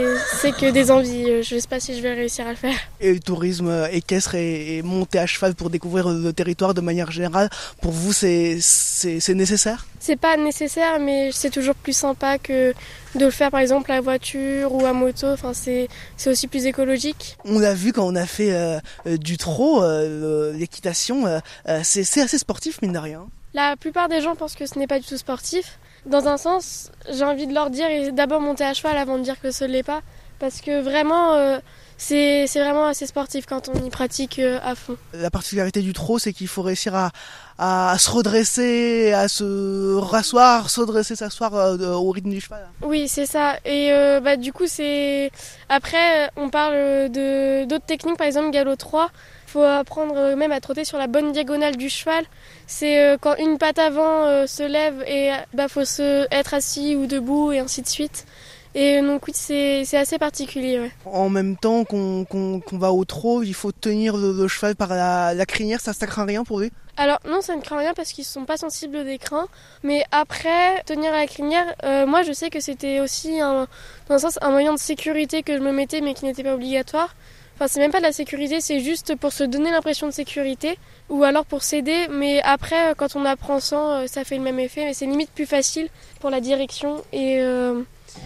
c'est 0.40 0.52
que 0.52 0.70
des 0.70 0.92
envies. 0.92 1.42
Je 1.42 1.58
sais 1.58 1.68
pas 1.68 1.80
si 1.80 1.96
je 1.96 2.02
vais 2.02 2.14
réussir 2.14 2.46
à 2.46 2.50
le 2.50 2.56
faire. 2.56 2.76
Et 3.00 3.12
le 3.12 3.18
tourisme 3.18 3.88
équestre 3.90 4.36
et, 4.36 4.76
et 4.76 4.82
monter 4.82 5.18
à 5.18 5.26
cheval 5.26 5.54
pour 5.54 5.68
découvrir 5.68 6.08
le 6.08 6.32
territoire 6.32 6.72
de 6.72 6.80
manière 6.80 7.10
générale, 7.10 7.50
pour 7.80 7.90
vous, 7.90 8.12
c'est, 8.12 8.58
c'est, 8.60 9.18
c'est 9.18 9.34
nécessaire? 9.34 9.86
C'est 9.98 10.14
pas 10.14 10.36
nécessaire, 10.36 11.00
mais 11.00 11.30
c'est 11.32 11.50
toujours 11.50 11.74
plus 11.74 11.96
sympa 11.96 12.38
que 12.38 12.72
de 13.16 13.24
le 13.24 13.30
faire 13.30 13.50
par 13.50 13.60
exemple 13.60 13.90
à 13.90 14.00
voiture 14.00 14.72
ou 14.72 14.86
à 14.86 14.92
moto. 14.92 15.26
Enfin, 15.26 15.52
c'est, 15.54 15.88
c'est 16.16 16.30
aussi 16.30 16.46
plus 16.46 16.66
écologique. 16.66 17.36
On 17.44 17.58
l'a 17.58 17.74
vu 17.74 17.92
quand 17.92 18.06
on 18.06 18.14
a 18.14 18.26
fait 18.26 18.52
euh, 18.52 18.78
euh, 19.06 19.16
du 19.16 19.38
trot, 19.38 19.82
euh, 19.82 20.52
l'équitation, 20.52 21.26
euh, 21.26 21.40
euh, 21.68 21.80
c'est, 21.82 22.04
c'est 22.04 22.20
assez 22.20 22.38
sportif, 22.38 22.80
mine 22.82 22.92
de 22.92 22.98
rien. 22.98 23.26
La 23.54 23.74
plupart 23.74 24.08
des 24.08 24.20
gens 24.20 24.36
pensent 24.36 24.54
que 24.54 24.66
ce 24.66 24.78
n'est 24.78 24.86
pas 24.86 25.00
du 25.00 25.06
tout 25.06 25.16
sportif. 25.16 25.78
Dans 26.06 26.28
un 26.28 26.36
sens, 26.36 26.90
j'ai 27.10 27.24
envie 27.24 27.46
de 27.46 27.54
leur 27.54 27.70
dire 27.70 27.88
et 27.88 28.12
d'abord 28.12 28.40
monter 28.40 28.64
à 28.64 28.74
cheval 28.74 28.96
avant 28.96 29.18
de 29.18 29.22
dire 29.22 29.40
que 29.40 29.50
ce 29.50 29.64
ne 29.64 29.70
l'est 29.70 29.82
pas. 29.82 30.02
Parce 30.38 30.60
que 30.60 30.82
vraiment, 30.82 31.32
euh, 31.32 31.58
c'est 31.98 32.46
vraiment 32.54 32.86
assez 32.86 33.06
sportif 33.06 33.46
quand 33.46 33.70
on 33.70 33.84
y 33.84 33.90
pratique 33.90 34.38
euh, 34.38 34.58
à 34.62 34.74
fond. 34.74 34.96
La 35.14 35.30
particularité 35.30 35.80
du 35.80 35.92
trot, 35.94 36.18
c'est 36.18 36.32
qu'il 36.32 36.46
faut 36.48 36.62
réussir 36.62 36.94
à, 36.94 37.10
à 37.58 37.96
se 37.98 38.10
redresser, 38.10 39.12
à 39.12 39.28
se 39.28 39.96
rasseoir, 39.96 40.68
se 40.68 40.80
redresser, 40.80 41.16
s'asseoir 41.16 41.54
euh, 41.54 41.92
au 41.94 42.10
rythme 42.10 42.30
du 42.30 42.40
cheval. 42.40 42.68
Oui, 42.82 43.08
c'est 43.08 43.26
ça. 43.26 43.56
Et 43.64 43.92
euh, 43.92 44.20
bah, 44.20 44.36
du 44.36 44.52
coup, 44.52 44.66
c'est. 44.66 45.30
Après, 45.70 46.30
on 46.36 46.50
parle 46.50 46.74
de 47.10 47.64
d'autres 47.64 47.86
techniques, 47.86 48.18
par 48.18 48.26
exemple, 48.26 48.50
galop 48.50 48.76
3. 48.76 49.10
Faut 49.56 49.62
apprendre 49.62 50.18
euh, 50.18 50.36
même 50.36 50.52
à 50.52 50.60
trotter 50.60 50.84
sur 50.84 50.98
la 50.98 51.06
bonne 51.06 51.32
diagonale 51.32 51.78
du 51.78 51.88
cheval. 51.88 52.26
C'est 52.66 53.00
euh, 53.00 53.16
quand 53.18 53.36
une 53.36 53.56
patte 53.56 53.78
avant 53.78 54.26
euh, 54.26 54.46
se 54.46 54.62
lève 54.62 55.02
et 55.06 55.30
bah 55.54 55.68
faut 55.68 55.86
se 55.86 56.26
être 56.30 56.52
assis 56.52 56.94
ou 56.94 57.06
debout 57.06 57.52
et 57.52 57.60
ainsi 57.60 57.80
de 57.80 57.86
suite. 57.88 58.26
Et 58.74 59.00
donc 59.00 59.26
oui, 59.26 59.32
c'est 59.34 59.96
assez 59.96 60.18
particulier. 60.18 60.78
Ouais. 60.78 60.90
En 61.06 61.30
même 61.30 61.56
temps 61.56 61.84
qu'on 61.84 62.26
qu'on 62.26 62.78
va 62.78 62.92
au 62.92 63.06
trot, 63.06 63.42
il 63.42 63.54
faut 63.54 63.72
tenir 63.72 64.18
le, 64.18 64.34
le 64.34 64.46
cheval 64.46 64.76
par 64.76 64.90
la, 64.90 65.32
la 65.32 65.46
crinière, 65.46 65.80
ça, 65.80 65.94
ça 65.94 66.06
craint 66.06 66.26
rien 66.26 66.44
pour 66.44 66.60
lui? 66.60 66.70
Alors 66.98 67.20
non, 67.26 67.40
ça 67.40 67.56
ne 67.56 67.62
craint 67.62 67.78
rien 67.78 67.94
parce 67.94 68.12
qu'ils 68.12 68.24
ne 68.24 68.26
sont 68.26 68.44
pas 68.44 68.58
sensibles 68.58 69.04
des 69.06 69.16
crins. 69.16 69.48
Mais 69.82 70.04
après, 70.12 70.82
tenir 70.84 71.14
à 71.14 71.20
la 71.20 71.26
crinière, 71.26 71.74
euh, 71.84 72.04
moi 72.04 72.24
je 72.24 72.32
sais 72.32 72.50
que 72.50 72.60
c'était 72.60 73.00
aussi 73.00 73.40
un, 73.40 73.66
dans 74.10 74.16
un 74.16 74.18
sens 74.18 74.38
un 74.42 74.50
moyen 74.50 74.74
de 74.74 74.78
sécurité 74.78 75.42
que 75.42 75.56
je 75.56 75.62
me 75.62 75.72
mettais 75.72 76.02
mais 76.02 76.12
qui 76.12 76.26
n'était 76.26 76.42
pas 76.42 76.52
obligatoire. 76.52 77.14
Enfin, 77.56 77.68
c'est 77.68 77.80
même 77.80 77.90
pas 77.90 78.00
de 78.00 78.02
la 78.02 78.12
sécurité, 78.12 78.60
c'est 78.60 78.80
juste 78.80 79.16
pour 79.16 79.32
se 79.32 79.42
donner 79.42 79.70
l'impression 79.70 80.06
de 80.06 80.12
sécurité 80.12 80.78
ou 81.08 81.24
alors 81.24 81.46
pour 81.46 81.62
s'aider. 81.62 82.06
Mais 82.10 82.42
après, 82.42 82.90
euh, 82.90 82.94
quand 82.94 83.16
on 83.16 83.24
apprend 83.24 83.60
sans, 83.60 83.92
euh, 83.92 84.06
ça 84.06 84.24
fait 84.24 84.36
le 84.36 84.42
même 84.42 84.58
effet. 84.58 84.84
Mais 84.84 84.92
c'est 84.92 85.06
limite 85.06 85.30
plus 85.30 85.46
facile 85.46 85.88
pour 86.20 86.28
la 86.28 86.42
direction. 86.42 87.02
Et 87.14 87.40
euh, 87.40 87.80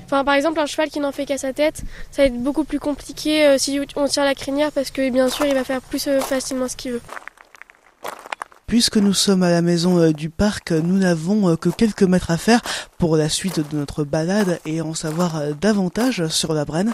enfin, 0.07 0.25
par 0.25 0.35
exemple, 0.35 0.59
un 0.59 0.67
cheval 0.67 0.91
qui 0.91 0.99
n'en 0.99 1.13
fait 1.13 1.27
qu'à 1.27 1.39
sa 1.39 1.53
tête, 1.53 1.83
ça 2.11 2.23
va 2.23 2.27
être 2.27 2.43
beaucoup 2.43 2.65
plus 2.65 2.81
compliqué 2.81 3.57
si 3.57 3.79
on 3.95 4.07
tire 4.09 4.25
la 4.25 4.35
crinière 4.35 4.73
parce 4.73 4.91
que 4.91 5.09
bien 5.11 5.29
sûr, 5.29 5.47
il 5.47 5.55
va 5.55 5.63
faire 5.63 5.81
plus 5.81 6.09
facilement 6.21 6.67
ce 6.67 6.77
qu'il 6.77 6.93
veut. 6.93 7.03
Puisque 8.67 8.97
nous 8.97 9.15
sommes 9.15 9.45
à 9.45 9.51
la 9.51 9.63
maison 9.63 10.11
du 10.11 10.31
parc, 10.31 10.73
nous 10.73 10.99
n'avons 10.99 11.57
que 11.57 11.69
quelques 11.69 12.03
mètres 12.03 12.33
à 12.33 12.37
faire 12.37 12.63
pour 12.99 13.17
la 13.17 13.29
suite 13.29 13.61
de 13.61 13.77
notre 13.77 14.03
balade 14.03 14.61
et 14.65 14.81
en 14.81 14.95
savoir 14.95 15.55
davantage 15.61 16.27
sur 16.29 16.53
la 16.53 16.65
Brenne. 16.65 16.93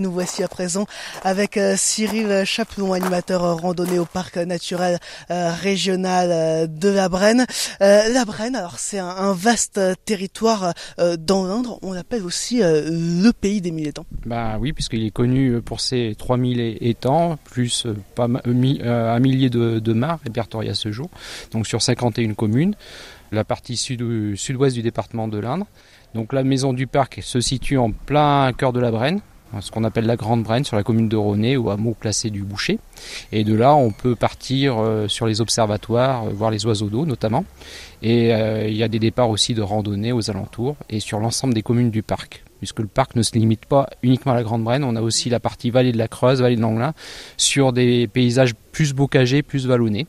Nous 0.00 0.12
voici 0.12 0.44
à 0.44 0.48
présent 0.48 0.86
avec 1.24 1.56
euh, 1.56 1.74
Cyril 1.76 2.44
Chaplon, 2.44 2.92
animateur 2.92 3.42
euh, 3.42 3.54
randonnée 3.54 3.98
au 3.98 4.04
parc 4.04 4.36
naturel 4.36 5.00
euh, 5.32 5.50
régional 5.52 6.72
de 6.72 6.88
la 6.88 7.08
Brenne. 7.08 7.44
La 7.80 8.24
Brenne, 8.24 8.54
alors 8.54 8.78
c'est 8.78 9.00
un, 9.00 9.32
vaste 9.32 9.80
territoire 10.04 10.72
dans 11.18 11.46
l'Indre, 11.46 11.78
on 11.82 11.92
l'appelle 11.92 12.22
aussi 12.22 12.60
le 12.62 13.30
pays 13.32 13.60
des 13.60 13.70
mille 13.72 13.88
étangs. 13.88 14.06
Bah 14.24 14.56
oui, 14.60 14.72
puisqu'il 14.72 15.04
est 15.04 15.10
connu 15.10 15.60
pour 15.62 15.80
ses 15.80 16.14
3000 16.16 16.60
é- 16.60 16.78
étangs, 16.88 17.38
plus 17.44 17.86
un 18.18 19.18
millier 19.18 19.50
de, 19.50 19.78
de 19.78 20.04
répertoriés 20.24 20.70
à 20.70 20.74
ce 20.74 20.92
jour, 20.92 21.10
donc 21.52 21.66
sur 21.66 21.82
51 21.82 22.34
communes, 22.34 22.74
la 23.32 23.44
partie 23.44 23.76
sud- 23.76 24.36
sud-ouest 24.36 24.74
du 24.74 24.82
département 24.82 25.28
de 25.28 25.38
l'Indre. 25.38 25.66
Donc 26.14 26.32
la 26.32 26.44
maison 26.44 26.72
du 26.72 26.86
parc 26.86 27.20
se 27.22 27.40
situe 27.40 27.78
en 27.78 27.90
plein 27.90 28.52
cœur 28.52 28.72
de 28.72 28.80
la 28.80 28.90
Brenne, 28.90 29.20
ce 29.60 29.70
qu'on 29.70 29.84
appelle 29.84 30.06
la 30.06 30.16
Grande 30.16 30.42
Brenne, 30.42 30.64
sur 30.64 30.76
la 30.76 30.82
commune 30.82 31.08
de 31.08 31.16
Ronet, 31.16 31.56
au 31.56 31.70
hameau 31.70 31.94
placé 31.98 32.30
du 32.30 32.42
Boucher. 32.42 32.78
Et 33.32 33.44
de 33.44 33.54
là, 33.54 33.74
on 33.74 33.90
peut 33.90 34.14
partir 34.14 34.78
euh, 34.78 35.08
sur 35.08 35.26
les 35.26 35.40
observatoires, 35.40 36.26
euh, 36.26 36.30
voir 36.30 36.50
les 36.50 36.66
oiseaux 36.66 36.88
d'eau 36.88 37.06
notamment. 37.06 37.44
Et 38.02 38.34
euh, 38.34 38.68
il 38.68 38.76
y 38.76 38.82
a 38.82 38.88
des 38.88 38.98
départs 38.98 39.30
aussi 39.30 39.54
de 39.54 39.62
randonnée 39.62 40.12
aux 40.12 40.30
alentours 40.30 40.76
et 40.88 41.00
sur 41.00 41.18
l'ensemble 41.18 41.54
des 41.54 41.62
communes 41.62 41.90
du 41.90 42.02
parc. 42.02 42.44
Puisque 42.58 42.80
le 42.80 42.86
parc 42.86 43.14
ne 43.14 43.22
se 43.22 43.32
limite 43.34 43.66
pas 43.66 43.88
uniquement 44.02 44.32
à 44.32 44.34
la 44.34 44.42
Grande 44.42 44.64
Brenne, 44.64 44.82
on 44.82 44.96
a 44.96 45.00
aussi 45.00 45.30
la 45.30 45.38
partie 45.38 45.70
vallée 45.70 45.92
de 45.92 45.98
la 45.98 46.08
Creuse, 46.08 46.40
vallée 46.40 46.56
de 46.56 46.60
l'Anglin, 46.60 46.92
sur 47.36 47.72
des 47.72 48.08
paysages 48.08 48.54
plus 48.72 48.94
bocagés, 48.94 49.42
plus 49.42 49.66
vallonnés. 49.66 50.06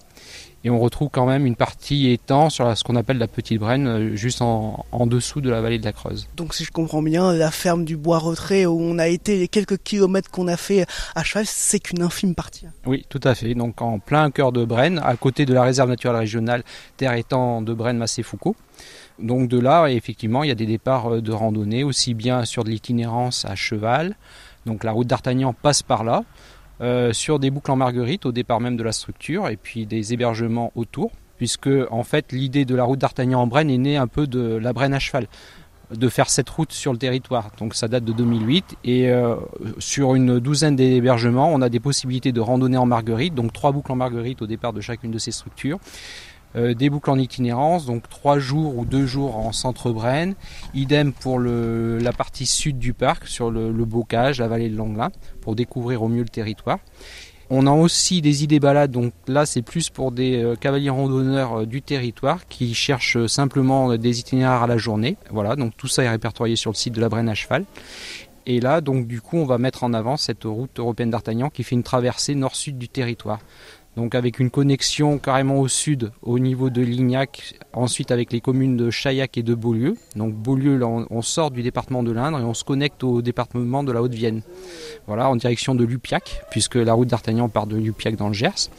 Et 0.64 0.70
on 0.70 0.80
retrouve 0.80 1.10
quand 1.10 1.26
même 1.26 1.46
une 1.46 1.56
partie 1.56 2.12
étang 2.12 2.50
sur 2.50 2.78
ce 2.78 2.84
qu'on 2.84 2.98
appelle 2.98 3.18
la 3.18 3.28
Petite 3.28 3.60
Brenne, 3.60 3.88
euh, 3.88 4.16
juste 4.16 4.42
en, 4.42 4.86
en 4.92 5.08
dessous 5.08 5.40
de 5.40 5.50
la 5.50 5.62
vallée 5.62 5.80
de 5.80 5.86
la 5.86 5.94
Creuse. 5.94 6.28
Donc 6.36 6.54
si 6.54 6.66
je 6.66 6.72
comprends 6.72 7.02
bien, 7.02 7.34
la 7.34 7.50
ferme 7.50 7.86
du 7.86 7.96
Bois 7.96 8.18
Retrait 8.20 8.66
où 8.66 8.78
on 8.80 9.00
a 9.00 9.08
été, 9.08 9.38
les 9.38 9.48
quelques 9.48 9.78
kilomètres 9.78 10.30
qu'on 10.30 10.48
a 10.48 10.58
fait 10.58 10.86
à 11.16 11.24
cheval, 11.24 11.46
c'est 11.48 11.80
qu'une 11.80 12.02
infime 12.02 12.36
partie. 12.36 12.66
Oui, 12.86 13.06
tout 13.08 13.22
à 13.24 13.36
fait. 13.36 13.54
Donc 13.56 13.82
en 13.82 14.00
plein 14.00 14.32
cœur 14.32 14.52
de 14.52 14.66
Brenne, 14.66 15.00
à 15.04 15.16
côté 15.16 15.46
de 15.46 15.54
la 15.54 15.64
réserve 15.64 15.90
naturelle 15.90 16.18
régionale 16.18 16.64
Terre 16.98 17.14
étang 17.14 17.62
de 17.62 17.74
Brenne-Massé-Foucault. 17.74 18.56
Donc 19.18 19.50
de 19.50 19.60
là, 19.60 19.88
effectivement, 19.88 20.44
il 20.44 20.50
y 20.50 20.52
a 20.52 20.56
des 20.56 20.66
départs 20.66 21.16
euh, 21.16 21.22
de 21.22 21.32
randonnée, 21.32 21.84
aussi 21.84 22.14
bien 22.14 22.46
sur 22.46 22.64
de 22.64 22.70
l'itinérance 22.70 23.46
à 23.46 23.56
cheval. 23.56 24.16
Donc 24.66 24.84
la 24.84 24.92
route 24.92 25.08
d'Artagnan 25.08 25.54
passe 25.54 25.84
par 25.84 26.04
là, 26.04 26.24
euh, 26.82 27.14
sur 27.14 27.40
des 27.40 27.50
boucles 27.50 27.72
en 27.72 27.76
marguerite 27.76 28.26
au 28.26 28.32
départ 28.32 28.60
même 28.60 28.78
de 28.78 28.84
la 28.84 28.92
structure, 28.92 29.50
et 29.50 29.58
puis 29.58 29.86
des 29.86 30.14
hébergements 30.14 30.72
autour, 30.76 31.12
puisque 31.38 31.70
en 31.92 32.04
fait 32.04 32.32
l'idée 32.32 32.66
de 32.66 32.76
la 32.76 32.84
route 32.84 33.00
d'Artagnan 33.00 33.42
en 33.42 33.48
Brenne 33.48 33.70
est 33.70 33.78
née 33.78 33.98
un 33.98 34.08
peu 34.08 34.28
de 34.28 34.56
la 34.56 34.74
Brenne 34.74 34.94
à 34.94 35.00
cheval 35.00 35.28
de 35.92 36.08
faire 36.08 36.30
cette 36.30 36.50
route 36.50 36.72
sur 36.72 36.92
le 36.92 37.00
territoire. 37.00 37.52
Donc 37.58 37.74
ça 37.74 37.88
date 37.88 38.06
de 38.06 38.14
2008 38.14 38.78
et 38.84 39.10
euh, 39.10 39.36
sur 39.80 40.16
une 40.16 40.40
douzaine 40.40 40.76
d'hébergements, 40.76 41.52
on 41.52 41.62
a 41.62 41.70
des 41.70 41.80
possibilités 41.80 42.32
de 42.32 42.40
randonnée 42.40 42.78
en 42.78 42.86
marguerite, 42.86 43.34
donc 43.34 43.54
trois 43.54 43.72
boucles 43.72 43.92
en 43.92 43.96
marguerite 43.96 44.42
au 44.42 44.48
départ 44.48 44.74
de 44.74 44.82
chacune 44.82 45.12
de 45.12 45.18
ces 45.18 45.32
structures. 45.32 45.80
Euh, 46.56 46.74
des 46.74 46.90
boucles 46.90 47.12
en 47.12 47.18
itinérance, 47.18 47.86
donc 47.86 48.10
trois 48.10 48.40
jours 48.40 48.78
ou 48.78 48.86
deux 48.86 49.06
jours 49.06 49.38
en 49.38 49.52
centre 49.52 49.92
Brenne. 49.92 50.36
Idem 50.74 51.14
pour 51.14 51.38
le, 51.38 52.00
la 52.00 52.12
partie 52.12 52.46
sud 52.46 52.80
du 52.80 52.94
parc, 52.94 53.28
sur 53.28 53.52
le, 53.52 53.72
le 53.72 53.86
bocage, 53.86 54.40
la 54.40 54.48
vallée 54.48 54.70
de 54.70 54.76
l'Anglin, 54.76 55.12
pour 55.42 55.56
découvrir 55.56 56.02
au 56.02 56.08
mieux 56.08 56.24
le 56.24 56.30
territoire. 56.30 56.80
On 57.52 57.66
a 57.66 57.72
aussi 57.72 58.22
des 58.22 58.44
idées 58.44 58.60
balades, 58.60 58.92
donc 58.92 59.12
là 59.28 59.48
c'est 59.48 59.64
plus 59.64 59.90
pour 59.90 60.12
des 60.12 60.44
euh, 60.44 60.56
cavaliers 60.56 60.92
randonneurs 60.92 61.62
euh, 61.62 61.66
du 61.66 61.82
territoire 61.82 62.48
qui 62.48 62.76
cherchent 62.76 63.18
euh, 63.18 63.28
simplement 63.28 63.98
des 63.98 64.20
itinéraires 64.20 64.62
à 64.62 64.68
la 64.68 64.78
journée. 64.78 65.18
Voilà, 65.32 65.56
donc 65.56 65.76
tout 65.76 65.88
ça 65.88 66.04
est 66.04 66.10
répertorié 66.10 66.56
sur 66.56 66.70
le 66.70 66.76
site 66.76 66.94
de 66.94 67.02
la 67.02 67.10
Brenne 67.10 67.28
à 67.28 67.34
cheval. 67.34 67.66
Et 68.46 68.60
là, 68.60 68.82
donc 68.82 69.08
du 69.08 69.20
coup, 69.20 69.38
on 69.38 69.46
va 69.46 69.58
mettre 69.58 69.84
en 69.84 69.94
avant 69.94 70.16
cette 70.16 70.44
route 70.44 70.80
européenne 70.80 71.10
d'Artagnan 71.10 71.50
qui 71.50 71.64
fait 71.64 71.76
une 71.76 71.84
traversée 71.84 72.36
nord-sud 72.36 72.78
du 72.78 72.88
territoire. 72.88 73.40
Donc 73.96 74.16
avec 74.16 74.40
une 74.40 74.50
connexion 74.50 75.18
carrément 75.18 75.60
au 75.60 75.68
sud 75.68 76.12
au 76.22 76.40
niveau 76.40 76.70
de 76.70 76.82
Lignac, 76.82 77.56
ensuite 77.74 78.12
avec 78.12 78.32
les 78.32 78.40
communes 78.40 78.78
de 78.78 78.90
Chaillac 78.90 79.38
et 79.38 79.44
de 79.44 79.54
Beaulieu. 79.56 79.96
Donc 80.16 80.34
Beaulieu, 80.34 80.80
on 80.84 81.22
sort 81.22 81.52
du 81.52 81.64
département 81.64 82.04
de 82.04 82.12
l'Indre 82.12 82.40
et 82.40 82.44
on 82.44 82.54
se 82.54 82.64
connecte 82.64 83.04
au 83.04 83.22
département 83.22 83.84
de 83.84 83.92
la 83.92 84.02
Haute-Vienne. 84.02 84.42
Voilà, 85.08 85.30
en 85.30 85.36
direction 85.36 85.76
de 85.76 85.84
Lupiac, 85.84 86.44
puisque 86.50 86.76
la 86.76 86.94
route 86.94 87.10
d'Artagnan 87.10 87.50
part 87.50 87.68
de 87.68 87.76
Lupiac 87.76 88.16
dans 88.16 88.30
le 88.30 88.34
Gers. 88.34 88.70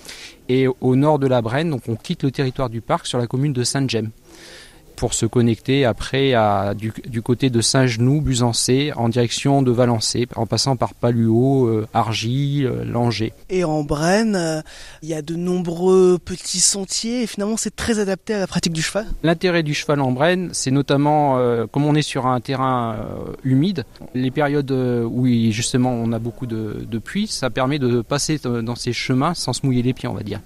Et 0.49 0.67
au 0.67 0.97
nord 0.97 1.19
de 1.19 1.27
la 1.27 1.43
Brenne, 1.43 1.71
donc 1.71 1.83
on 1.89 1.97
quitte 1.97 2.23
le 2.23 2.31
territoire 2.31 2.71
du 2.71 2.81
parc 2.81 3.07
sur 3.07 3.19
la 3.19 3.27
commune 3.27 3.53
de 3.53 3.63
Saint-Gemme 3.63 4.11
pour 5.01 5.15
se 5.15 5.25
connecter 5.25 5.87
après 5.87 6.35
à, 6.35 6.75
du, 6.75 6.93
du 7.09 7.23
côté 7.23 7.49
de 7.49 7.63
Saint-Genoux, 7.63 8.21
Busancé, 8.21 8.93
en 8.97 9.09
direction 9.09 9.63
de 9.63 9.71
Valençay, 9.71 10.27
en 10.37 10.45
passant 10.45 10.77
par 10.77 10.93
Paluot, 10.93 11.67
euh, 11.69 11.87
Argy, 11.95 12.67
euh, 12.67 12.85
Langeais. 12.85 13.33
Et 13.49 13.65
en 13.65 13.83
Brenne, 13.83 14.37
euh, 14.37 14.61
il 15.03 15.09
y 15.09 15.15
a 15.15 15.23
de 15.23 15.37
nombreux 15.37 16.19
petits 16.23 16.61
sentiers 16.61 17.23
et 17.23 17.27
finalement 17.27 17.57
c'est 17.57 17.75
très 17.75 17.99
adapté 17.99 18.35
à 18.35 18.41
la 18.41 18.47
pratique 18.47 18.75
du 18.75 18.83
cheval. 18.83 19.07
L'intérêt 19.23 19.63
du 19.63 19.73
cheval 19.73 20.03
en 20.03 20.13
Brenne, 20.13 20.51
c'est 20.53 20.71
notamment, 20.71 21.39
euh, 21.39 21.67
comme 21.67 21.87
on 21.87 21.95
est 21.95 22.03
sur 22.03 22.27
un 22.27 22.39
terrain 22.41 22.97
euh, 22.97 23.33
humide, 23.43 23.85
les 24.15 24.31
périodes 24.31 24.71
où 24.71 25.27
il- 25.27 25.51
justement 25.53 25.93
on 25.93 26.13
a 26.13 26.19
beaucoup 26.19 26.45
de, 26.47 26.85
de 26.87 26.99
pluie, 26.99 27.27
ça 27.27 27.49
permet 27.49 27.79
de 27.79 28.03
passer 28.03 28.39
dans 28.39 28.75
ces 28.77 28.93
chemins 28.93 29.33
sans 29.33 29.55
se 29.55 29.65
mouiller 29.65 29.83
les 29.83 29.95
pieds, 29.95 30.11
on 30.11 30.15
va 30.15 30.23
dire. 30.23 30.41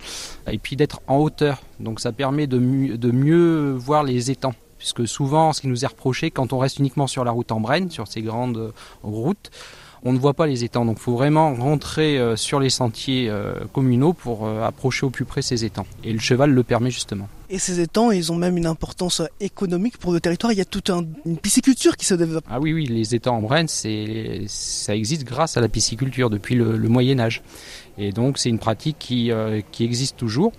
Et 0.49 0.59
puis 0.59 0.77
d'être 0.77 1.01
en 1.09 1.17
hauteur, 1.17 1.61
donc 1.81 2.01
ça 2.01 2.13
permet 2.13 2.47
de, 2.47 2.59
mieux 2.59 3.73
voir 3.73 4.05
les 4.05 4.31
étangs. 4.31 4.55
Puisque 4.79 5.09
souvent, 5.09 5.53
ce 5.53 5.63
qui 5.63 5.69
nous 5.69 5.85
est 5.85 5.89
reproché, 5.89 6.31
quand 6.31 6.53
on 6.53 6.59
reste 6.59 6.79
uniquement 6.79 7.07
sur 7.07 7.25
la 7.25 7.31
route 7.31 7.53
en 7.53 7.61
Brenne, 7.61 7.91
sur 7.91 8.07
ces 8.07 8.21
grandes 8.21 8.59
euh, 8.59 8.73
routes, 9.03 9.51
on 10.03 10.13
ne 10.13 10.19
voit 10.19 10.35
pas 10.35 10.47
les 10.47 10.63
étangs. 10.63 10.85
Donc 10.85 10.99
il 10.99 11.03
faut 11.03 11.15
vraiment 11.15 11.55
rentrer 11.55 12.19
euh, 12.19 12.37
sur 12.37 12.61
les 12.61 12.69
sentiers 12.69 13.31
euh, 13.31 13.55
communaux 13.73 14.13
pour 14.13 14.47
approcher 14.47 15.07
au 15.07 15.11
plus 15.11 15.25
près 15.25 15.41
ces 15.41 15.65
étangs. 15.65 15.87
Et 16.03 16.13
le 16.13 16.19
cheval 16.19 16.51
le 16.51 16.63
permet 16.63 16.91
justement. 16.91 17.29
Et 17.51 17.59
ces 17.59 17.81
étangs, 17.81 18.11
ils 18.11 18.33
ont 18.33 18.37
même 18.37 18.57
une 18.57 18.67
importance 18.67 19.23
économique 19.39 19.99
pour 19.99 20.13
le 20.13 20.21
territoire. 20.21 20.53
Il 20.53 20.59
y 20.59 20.63
a 20.63 20.65
toute 20.65 20.91
une 20.91 21.37
pisciculture 21.37 21.97
qui 21.97 22.07
se 22.07 22.15
développe. 22.15 22.45
Ah 22.51 22.59
oui, 22.59 22.73
oui, 22.73 22.87
les 22.87 23.15
étangs 23.15 23.37
en 23.37 23.43
Brenne, 23.43 23.69
ça 23.69 24.97
existe 24.97 25.25
grâce 25.25 25.57
à 25.57 25.61
la 25.61 25.69
pisciculture 25.69 26.31
depuis 26.31 26.55
le, 26.55 26.77
Moyen 26.89 27.21
Âge. 27.21 27.43
Et 27.99 28.13
donc 28.13 28.39
c'est 28.39 28.49
une 28.49 28.59
pratique 28.59 28.97
qui, 28.99 29.31
euh, 29.31 29.61
qui 29.71 29.85
existe 29.85 30.17
toujours. 30.17 30.53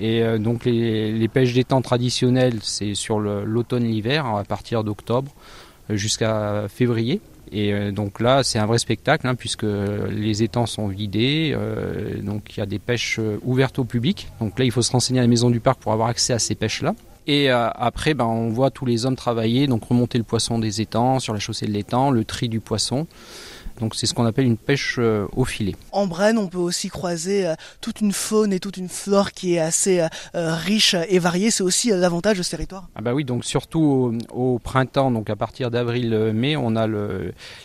Et 0.00 0.22
euh, 0.22 0.38
donc 0.38 0.64
les, 0.64 1.28
pêches 1.28 1.52
d'étang 1.52 1.82
traditionnelles, 1.82 2.58
c'est 2.62 2.94
sur 2.94 3.20
l'automne, 3.20 3.84
l'hiver, 3.84 4.26
à 4.26 4.42
partir 4.44 4.82
d'octobre 4.82 5.30
jusqu'à 5.90 6.66
février. 6.68 7.20
Et 7.52 7.72
euh, 7.72 7.90
donc 7.90 8.20
là, 8.20 8.42
c'est 8.42 8.58
un 8.58 8.66
vrai 8.66 8.78
spectacle, 8.78 9.26
hein, 9.26 9.34
puisque 9.34 9.64
les 9.64 10.42
étangs 10.42 10.66
sont 10.66 10.88
vidés, 10.88 11.52
euh, 11.54 12.20
donc 12.22 12.56
il 12.56 12.60
y 12.60 12.62
a 12.62 12.66
des 12.66 12.78
pêches 12.78 13.18
euh, 13.18 13.38
ouvertes 13.42 13.78
au 13.78 13.84
public. 13.84 14.28
Donc 14.40 14.58
là, 14.58 14.64
il 14.64 14.70
faut 14.70 14.82
se 14.82 14.92
renseigner 14.92 15.20
à 15.20 15.22
la 15.22 15.28
maison 15.28 15.50
du 15.50 15.60
parc 15.60 15.80
pour 15.80 15.92
avoir 15.92 16.08
accès 16.08 16.32
à 16.32 16.38
ces 16.38 16.54
pêches-là. 16.54 16.94
Et 17.26 17.50
après, 17.50 18.14
ben, 18.14 18.24
on 18.24 18.48
voit 18.48 18.70
tous 18.70 18.86
les 18.86 19.06
hommes 19.06 19.14
travailler, 19.14 19.68
donc 19.68 19.84
remonter 19.84 20.18
le 20.18 20.24
poisson 20.24 20.58
des 20.58 20.80
étangs, 20.80 21.20
sur 21.20 21.32
la 21.32 21.38
chaussée 21.38 21.66
de 21.66 21.70
l'étang, 21.70 22.10
le 22.10 22.24
tri 22.24 22.48
du 22.48 22.58
poisson. 22.58 23.06
Donc 23.80 23.94
c'est 23.94 24.06
ce 24.06 24.14
qu'on 24.14 24.26
appelle 24.26 24.44
une 24.44 24.58
pêche 24.58 24.96
euh, 24.98 25.26
au 25.34 25.44
filet. 25.44 25.74
En 25.92 26.06
Brenne, 26.06 26.38
on 26.38 26.48
peut 26.48 26.58
aussi 26.58 26.88
croiser 26.88 27.46
euh, 27.46 27.54
toute 27.80 28.00
une 28.00 28.12
faune 28.12 28.52
et 28.52 28.60
toute 28.60 28.76
une 28.76 28.88
flore 28.88 29.32
qui 29.32 29.54
est 29.54 29.58
assez 29.58 30.00
euh, 30.00 30.54
riche 30.54 30.94
et 31.08 31.18
variée. 31.18 31.50
C'est 31.50 31.62
aussi 31.62 31.90
l'avantage 31.90 32.38
de 32.38 32.42
ce 32.42 32.50
territoire. 32.50 32.88
Ah 32.94 33.00
bah 33.00 33.14
oui, 33.14 33.24
donc 33.24 33.44
surtout 33.44 34.18
au, 34.32 34.58
printemps, 34.58 35.10
donc 35.10 35.30
à 35.30 35.36
partir 35.36 35.70
d'avril-mai, 35.70 36.56
on 36.56 36.76
a 36.76 36.86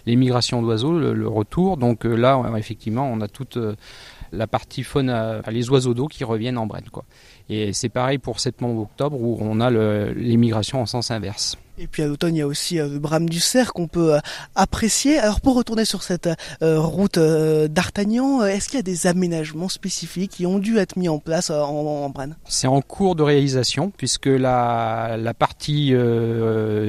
l'émigration 0.06 0.62
d'oiseaux, 0.62 0.97
le, 0.97 1.28
retour. 1.28 1.78
Donc 1.78 2.06
là, 2.06 2.41
effectivement, 2.58 3.10
on 3.12 3.19
a 3.19 3.28
toute 3.28 3.58
la 4.32 4.47
partie 4.47 4.84
faune, 4.84 5.13
les 5.49 5.69
oiseaux 5.69 5.93
d'eau 5.93 6.08
qui 6.08 6.23
reviennent 6.23 6.58
en 6.58 6.65
Brenne. 6.65 6.89
Quoi. 6.91 7.04
Et 7.49 7.73
c'est 7.73 7.89
pareil 7.89 8.17
pour 8.17 8.39
septembre-octobre 8.39 9.19
où 9.19 9.38
on 9.41 9.60
a 9.60 9.69
l'émigration 9.69 10.82
en 10.82 10.86
sens 10.86 11.12
inverse. 11.12 11.58
Et 11.78 11.88
puis 11.88 12.04
à 12.04 12.08
l'automne, 12.08 12.36
il 12.36 12.40
y 12.40 12.42
a 12.42 12.48
aussi 12.48 12.80
euh, 12.80 12.88
le 12.88 13.00
brame 13.00 13.28
du 13.28 13.40
cerf 13.40 13.74
qu'on 13.74 13.88
peut 13.88 14.16
euh, 14.16 14.20
apprécier. 14.56 15.18
Alors 15.18 15.42
pour 15.42 15.56
retourner 15.56 15.84
sur 15.84 16.04
cette 16.04 16.30
euh, 16.62 16.80
route 16.80 17.20
d'Artagnan, 17.20 18.46
est-ce 18.46 18.70
qu'il 18.70 18.78
y 18.78 18.80
a 18.80 18.84
des 18.84 19.08
aménagements 19.08 19.68
spécifiques 19.68 20.32
qui 20.32 20.46
ont 20.46 20.60
dû 20.60 20.78
être 20.78 20.96
mis 20.96 21.10
en 21.10 21.20
place 21.20 21.50
en, 21.50 21.56
en 21.56 22.10
Brenne 22.10 22.38
C'est 22.48 22.68
en 22.68 22.82
cours 22.82 23.16
de 23.16 23.24
réalisation 23.24 23.92
puisque 23.96 24.28
la, 24.28 25.18
partie 25.38 25.94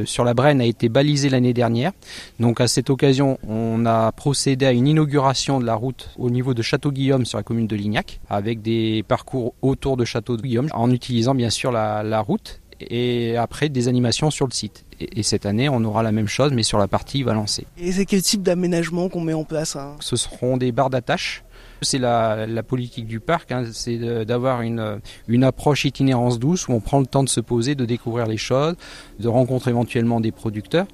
sur 0.05 0.25
la 0.25 0.35
Brenne 0.35 0.61
a 0.61 0.65
été 0.65 0.89
balisée 0.89 1.29
l'année 1.29 1.53
dernière. 1.53 1.93
Donc 2.39 2.61
à 2.61 2.69
cette 2.69 2.91
occasion, 2.91 3.39
on 3.47 3.87
a 3.87 4.13
procédé 4.13 4.67
à 4.67 4.73
une 4.73 4.87
inauguration 4.87 5.59
de 5.59 5.65
la 5.65 5.75
route 5.75 6.11
au 6.17 6.31
niveau 6.31 6.55
de 6.55 6.63
Château-Guillaume 6.63 7.27
sur 7.27 7.39
la 7.39 7.43
commune 7.43 7.67
de 7.67 7.77
Lignac 7.77 8.21
avec 8.29 8.63
des 8.63 9.05
parcours 9.07 9.55
autour 9.63 9.97
de 9.97 10.05
Château-Guillaume 10.05 10.69
en 10.73 10.91
utilisant 10.91 11.35
bien 11.35 11.51
sûr 11.51 11.73
la 11.73 12.21
route 12.21 12.61
et 12.81 13.37
après 13.37 13.69
des 13.69 13.89
animations 13.89 14.31
sur 14.31 14.47
le 14.47 14.53
site. 14.53 14.85
Et, 14.99 15.23
cette 15.23 15.45
année, 15.45 15.69
on 15.69 15.85
aura 15.85 16.03
la 16.03 16.13
même 16.13 16.27
chose, 16.27 16.53
mais 16.53 16.63
sur 16.63 16.79
la 16.79 16.89
partie 16.89 17.23
Valencée. 17.23 17.67
Et 17.77 17.93
c'est 17.93 18.07
quel 18.07 18.23
type 18.23 18.43
d'aménagement 18.43 19.11
qu'on 19.11 19.21
met 19.21 19.35
en 19.35 19.45
place 19.45 19.77
hein? 19.77 19.97
Ce 20.01 20.17
seront 20.17 20.57
des 20.57 20.73
barres 20.73 20.89
d'attache. 20.89 21.45
C'est 21.83 21.99
la, 21.99 22.47
la, 22.47 22.63
politique 22.63 23.07
du 23.07 23.21
parc, 23.21 23.53
hein, 23.53 23.65
c'est 23.71 23.99
d'avoir 24.25 24.63
une, 24.63 24.99
une 25.29 25.45
approche 25.45 25.85
itinérance 25.85 26.39
douce 26.39 26.69
où 26.69 26.73
on 26.73 26.81
prend 26.81 27.01
le 27.01 27.07
temps 27.07 27.23
de 27.23 27.29
se 27.29 27.41
poser, 27.41 27.75
de 27.75 27.85
découvrir 27.85 28.27
les 28.27 28.39
choses, 28.39 28.77
de 29.21 29.29
rencontrer 29.29 29.73
éventuellement 29.73 30.21
des 30.21 30.33
producteurs. 30.33 30.87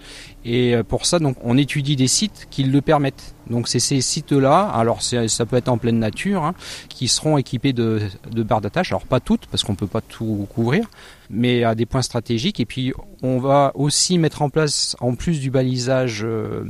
Et 0.45 0.75
euh, 0.75 0.83
pour 0.83 1.07
ça, 1.07 1.21
donc, 1.21 1.37
on 1.45 1.57
étudie 1.57 1.95
des 1.95 2.09
sites 2.09 2.49
qui 2.51 2.65
le 2.65 2.81
permettent. 2.81 3.35
Donc 3.49 3.69
c'est 3.69 3.79
ces 3.79 4.01
sites-là, 4.01 4.63
alors 4.63 5.03
ça 5.03 5.47
peut 5.47 5.57
être 5.57 5.69
en 5.69 5.79
pleine 5.79 5.99
nature, 5.99 6.45
hein, 6.45 6.55
qui 6.89 7.07
seront 7.07 7.39
équipés 7.39 7.73
de, 7.73 8.01
de 8.31 8.43
barres 8.43 8.61
d'attache. 8.61 8.91
Alors 8.91 9.07
pas 9.07 9.21
toutes, 9.21 9.47
parce 9.47 9.63
qu'on 9.63 9.75
peut 9.75 9.87
pas 9.87 10.01
tout 10.01 10.47
couvrir, 10.55 10.89
mais 11.33 11.65
à 11.65 11.75
des 11.75 11.87
points 11.87 12.03
stratégiques. 12.03 12.61
Et 12.61 12.67
puis 12.67 12.93
on 13.23 13.39
va 13.39 13.73
aussi 13.75 14.19
mettre 14.19 14.43
en 14.43 14.51
place, 14.51 14.97
en 15.01 15.15
plus 15.15 15.41
du 15.41 15.51
balisage 15.51 16.23
euh, 16.25 16.65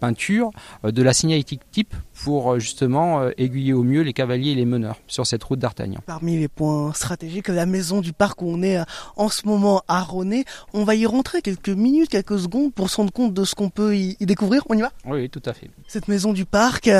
peinture, 0.00 0.50
euh, 0.84 0.92
de 0.92 1.02
la 1.02 1.12
signalétique 1.12 1.62
type 1.70 1.94
pour 2.24 2.52
euh, 2.52 2.58
justement 2.58 3.28
aiguiller 3.36 3.72
au 3.72 3.82
mieux 3.82 4.02
les 4.02 4.12
cavaliers 4.12 4.52
et 4.52 4.54
les 4.54 4.64
meneurs 4.64 5.00
sur 5.06 5.26
cette 5.26 5.42
route 5.42 5.58
d'Artagnan. 5.58 6.00
Parmi 6.06 6.38
les 6.38 6.48
points 6.48 6.92
stratégiques, 6.94 7.48
la 7.48 7.66
maison 7.66 8.00
du 8.00 8.12
parc 8.12 8.40
où 8.42 8.46
on 8.48 8.62
est 8.62 8.78
en 9.16 9.28
ce 9.28 9.46
moment 9.46 9.82
à 9.88 10.02
Roné, 10.02 10.44
on 10.72 10.84
va 10.84 10.94
y 10.94 11.06
rentrer 11.06 11.42
quelques 11.42 11.68
minutes, 11.68 12.10
quelques 12.10 12.38
secondes 12.38 12.72
pour 12.72 12.88
se 12.88 12.96
rendre 12.96 13.12
compte 13.12 13.34
de 13.34 13.44
ce 13.44 13.54
qu'on 13.54 13.70
peut 13.70 13.96
y, 13.96 14.16
découvrir. 14.20 14.62
On 14.68 14.78
y 14.78 14.80
va? 14.80 14.92
Oui, 15.04 15.28
tout 15.28 15.42
à 15.44 15.52
fait. 15.52 15.70
Cette 15.88 16.08
maison 16.08 16.32
du 16.32 16.44
parc, 16.44 16.90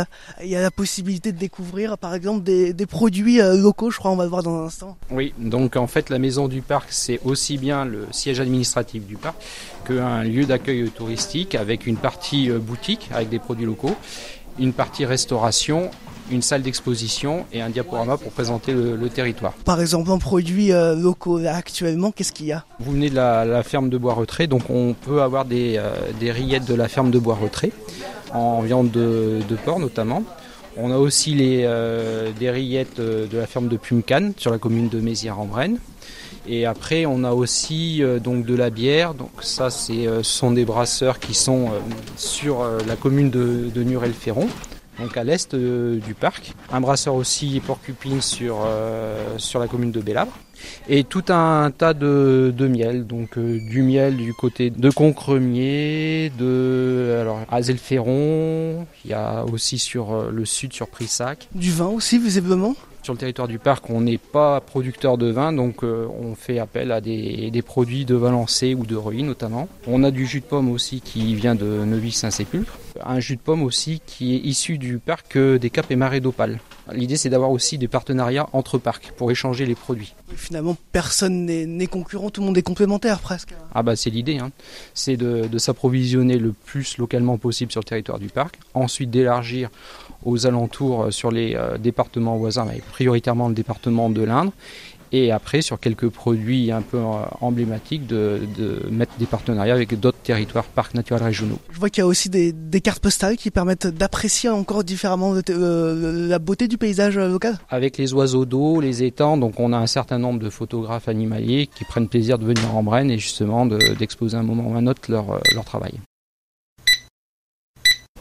il 0.42 0.48
y 0.48 0.56
a 0.56 0.60
la 0.60 0.70
possibilité 0.70 1.32
de 1.32 1.38
découvrir 1.38 1.98
par 1.98 2.14
exemple 2.14 2.42
des, 2.42 2.72
des 2.72 2.86
produits 2.86 3.38
locaux, 3.38 3.90
je 3.90 3.98
crois, 3.98 4.10
on 4.10 4.16
va 4.16 4.24
le 4.24 4.30
voir 4.30 4.42
dans 4.42 4.62
un 4.62 4.66
instant. 4.66 4.96
Oui, 5.10 5.32
donc 5.38 5.76
en 5.76 5.86
fait 5.86 6.10
la 6.10 6.18
maison 6.18 6.48
du 6.48 6.62
parc 6.62 6.88
c'est 6.90 7.20
aussi 7.24 7.58
bien 7.58 7.84
le 7.84 8.06
siège 8.10 8.40
administratif 8.40 8.95
du 9.04 9.16
parc 9.16 9.36
qu'un 9.86 10.22
lieu 10.22 10.46
d'accueil 10.46 10.90
touristique 10.90 11.54
avec 11.54 11.86
une 11.86 11.96
partie 11.96 12.50
euh, 12.50 12.58
boutique 12.58 13.08
avec 13.12 13.28
des 13.28 13.38
produits 13.38 13.66
locaux, 13.66 13.96
une 14.58 14.72
partie 14.72 15.04
restauration 15.04 15.90
une 16.30 16.42
salle 16.42 16.62
d'exposition 16.62 17.46
et 17.52 17.62
un 17.62 17.70
diaporama 17.70 18.16
pour 18.16 18.32
présenter 18.32 18.72
le, 18.72 19.08
territoire. 19.08 19.52
Par 19.64 19.80
exemple, 19.80 20.10
en 20.10 20.18
produits 20.18 20.72
euh, 20.72 20.96
locaux, 20.96 21.38
actuellement, 21.46 22.10
qu'est-ce 22.10 22.32
qu'il 22.32 22.46
y 22.46 22.52
a? 22.52 22.64
Vous 22.80 22.90
venez 22.90 23.10
de 23.10 23.14
la, 23.14 23.62
ferme 23.62 23.90
de 23.90 23.96
Bois-Retrait, 23.96 24.48
donc 24.48 24.68
on 24.68 24.94
peut 24.94 25.22
avoir 25.22 25.44
des, 25.44 25.76
euh, 25.78 25.94
des, 26.18 26.32
rillettes 26.32 26.64
de 26.64 26.74
la 26.74 26.88
ferme 26.88 27.12
de 27.12 27.20
Bois-Retrait, 27.20 27.70
en 28.34 28.60
viande 28.62 28.90
de, 28.90 29.40
porc 29.64 29.78
notamment. 29.78 30.24
On 30.76 30.90
a 30.90 30.96
aussi 30.96 31.32
les, 31.34 31.62
des 32.38 32.50
rillettes 32.50 33.00
de 33.00 33.38
la 33.38 33.46
ferme 33.46 33.68
de 33.68 33.76
Pumcan 33.76 34.32
sur 34.36 34.50
la 34.50 34.58
commune 34.58 34.88
de 34.88 35.00
Mézières-en-Brenne. 35.00 35.78
Et 36.48 36.64
après, 36.64 37.06
on 37.06 37.24
a 37.24 37.32
aussi 37.32 38.02
euh, 38.02 38.18
donc 38.18 38.46
de 38.46 38.54
la 38.54 38.70
bière. 38.70 39.14
Donc 39.14 39.30
ça, 39.40 39.70
c'est, 39.70 40.06
euh, 40.06 40.22
ce 40.22 40.38
sont 40.38 40.52
des 40.52 40.64
brasseurs 40.64 41.18
qui 41.18 41.34
sont 41.34 41.66
euh, 41.66 41.78
sur 42.16 42.64
la 42.86 42.96
commune 42.96 43.30
de, 43.30 43.68
de 43.74 43.82
Nurel-Ferron, 43.82 44.48
donc 44.98 45.16
à 45.16 45.24
l'est 45.24 45.54
du 45.54 46.14
parc. 46.14 46.52
Un 46.72 46.80
brasseur 46.80 47.14
aussi 47.14 47.60
porcupine 47.64 48.20
sur, 48.20 48.66
sur 49.36 49.60
la 49.60 49.66
commune 49.66 49.92
de 49.92 50.00
Bellabre. 50.00 50.32
Et 50.88 51.04
tout 51.04 51.24
un 51.28 51.70
tas 51.70 51.92
de, 51.92 52.52
de 52.56 52.66
miel, 52.66 53.06
donc 53.06 53.38
du 53.38 53.82
miel 53.82 54.16
du 54.16 54.32
côté 54.32 54.70
de 54.70 54.90
Concremier, 54.90 56.32
de 56.38 57.18
alors 57.20 57.40
Azelferron, 57.50 58.86
il 59.04 59.10
y 59.10 59.14
a 59.14 59.44
aussi 59.44 59.78
sur 59.78 60.30
le 60.30 60.44
sud 60.44 60.72
sur 60.72 60.88
Prissac. 60.88 61.48
Du 61.54 61.70
vin 61.70 61.88
aussi 61.88 62.18
visiblement? 62.18 62.74
Sur 63.06 63.14
le 63.14 63.20
territoire 63.20 63.46
du 63.46 63.60
parc, 63.60 63.88
on 63.88 64.00
n'est 64.00 64.18
pas 64.18 64.60
producteur 64.60 65.16
de 65.16 65.30
vin, 65.30 65.52
donc 65.52 65.84
euh, 65.84 66.08
on 66.20 66.34
fait 66.34 66.58
appel 66.58 66.90
à 66.90 67.00
des, 67.00 67.62
produits 67.64 68.04
de 68.04 68.16
Valençay 68.16 68.74
ou 68.74 68.84
de 68.84 68.96
Reuilly 68.96 69.22
notamment. 69.22 69.68
On 69.86 70.02
a 70.02 70.10
du 70.10 70.26
jus 70.26 70.40
de 70.40 70.44
pomme 70.44 70.68
aussi 70.68 71.00
qui 71.00 71.36
vient 71.36 71.54
de 71.54 71.84
Neuville-Saint-Sépulcre. 71.84 72.76
Un 73.04 73.20
jus 73.20 73.36
de 73.36 73.40
pomme 73.40 73.62
aussi 73.62 74.02
qui 74.04 74.34
est 74.34 74.38
issu 74.40 74.76
du 74.76 74.98
parc 74.98 75.36
euh, 75.36 75.56
des 75.56 75.70
Caps 75.70 75.88
et 75.92 75.94
Marais 75.94 76.18
d'Opale. 76.18 76.58
L'idée 76.92 77.16
c'est 77.16 77.30
d'avoir 77.30 77.52
aussi 77.52 77.78
des 77.78 77.86
partenariats 77.86 78.48
entre 78.52 78.76
parcs 78.76 79.12
pour 79.16 79.30
échanger 79.30 79.66
les 79.66 79.76
produits. 79.76 80.14
Finalement, 80.34 80.76
personne 80.90 81.46
n'est 81.46 81.86
concurrent, 81.86 82.30
tout 82.30 82.40
le 82.40 82.46
monde 82.46 82.58
est 82.58 82.62
complémentaire 82.62 83.20
presque. 83.20 83.54
Ah 83.72 83.84
bah 83.84 83.94
c'est 83.94 84.10
l'idée, 84.10 84.38
hein. 84.38 84.50
c'est 84.94 85.16
de, 85.16 85.46
de 85.46 85.58
s'approvisionner 85.58 86.38
le 86.38 86.52
plus 86.52 86.98
localement 86.98 87.38
possible 87.38 87.70
sur 87.70 87.80
le 87.80 87.86
territoire 87.86 88.18
du 88.18 88.28
parc, 88.28 88.58
ensuite 88.74 89.10
d'élargir 89.10 89.70
aux 90.26 90.46
alentours 90.46 91.04
euh, 91.04 91.10
sur 91.10 91.30
les 91.30 91.54
euh, 91.54 91.78
départements 91.78 92.36
voisins, 92.36 92.66
prioritairement 92.92 93.48
le 93.48 93.54
département 93.54 94.10
de 94.10 94.22
l'Indre. 94.22 94.52
Et 95.12 95.30
après, 95.30 95.62
sur 95.62 95.78
quelques 95.78 96.08
produits 96.08 96.72
un 96.72 96.82
peu 96.82 96.98
euh, 96.98 97.22
emblématiques, 97.40 98.08
de, 98.08 98.40
mettre 98.90 99.16
des 99.18 99.26
partenariats 99.26 99.74
avec 99.74 99.98
d'autres 99.98 100.18
territoires 100.18 100.64
parcs 100.64 100.94
naturels 100.94 101.22
régionaux. 101.22 101.58
Je 101.70 101.78
vois 101.78 101.90
qu'il 101.90 102.00
y 102.00 102.04
a 102.04 102.08
aussi 102.08 102.28
des, 102.28 102.52
cartes 102.80 102.98
postales 102.98 103.36
qui 103.36 103.52
permettent 103.52 103.86
d'apprécier 103.86 104.50
encore 104.50 104.82
différemment 104.82 105.34
la 105.48 106.38
beauté 106.40 106.66
du 106.66 106.76
paysage 106.76 107.18
local. 107.18 107.56
Avec 107.70 107.98
les 107.98 108.12
oiseaux 108.12 108.44
d'eau, 108.44 108.80
les 108.80 109.04
étangs, 109.04 109.36
donc 109.36 109.60
on 109.60 109.72
a 109.72 109.78
un 109.78 109.86
certain 109.86 110.18
nombre 110.18 110.40
de 110.40 110.50
photographes 110.50 111.08
animaliers 111.08 111.68
qui 111.72 111.84
prennent 111.84 112.08
plaisir 112.08 112.38
de 112.38 112.44
venir 112.44 112.74
en 112.74 112.82
Brenne 112.82 113.10
et 113.10 113.18
justement 113.18 113.64
d'exposer 113.64 114.36
un 114.36 114.42
moment 114.42 114.70
ou 114.70 114.76
un 114.76 114.86
autre 114.88 115.02
leur, 115.08 115.40
leur 115.54 115.64
travail. 115.64 115.94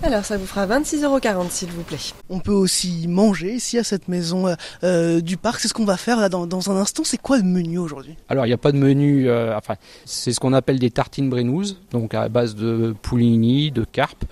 Alors 0.06 0.24
ça 0.24 0.38
vous 0.38 0.46
fera 0.46 0.68
26,40€ 0.68 1.50
s'il 1.50 1.70
vous 1.70 1.82
plaît. 1.82 1.98
On 2.30 2.40
peut 2.40 2.52
aussi 2.52 3.08
manger 3.08 3.54
ici 3.54 3.80
à 3.80 3.84
cette 3.84 4.08
maison 4.08 4.46
euh, 4.48 4.54
euh, 4.84 5.20
du 5.20 5.36
parc. 5.36 5.60
C'est 5.60 5.68
ce 5.68 5.74
qu'on 5.74 5.84
va 5.84 5.98
faire 5.98 6.20
là 6.20 6.30
dans, 6.30 6.72
un 6.72 6.76
instant. 6.76 7.04
C'est 7.04 7.18
quoi 7.18 7.38
le 7.38 7.44
menu 7.44 7.80
aujourd'hui? 7.80 8.16
Alors 8.30 8.46
il 8.46 8.50
n'y 8.50 8.54
a 8.54 8.58
pas 8.58 8.72
de 8.72 8.78
menu. 8.78 9.28
Euh, 9.28 9.58
enfin, 9.58 9.78
c'est 10.06 10.32
ce 10.32 10.40
qu'on 10.40 10.54
appelle 10.54 10.78
des 10.78 10.92
tartines 10.92 11.28
brenouses, 11.28 11.82
donc 11.90 12.14
à 12.14 12.30
base 12.30 12.54
de 12.54 12.96
poulini, 13.02 13.72
de 13.72 13.84
carpe. 13.84 14.26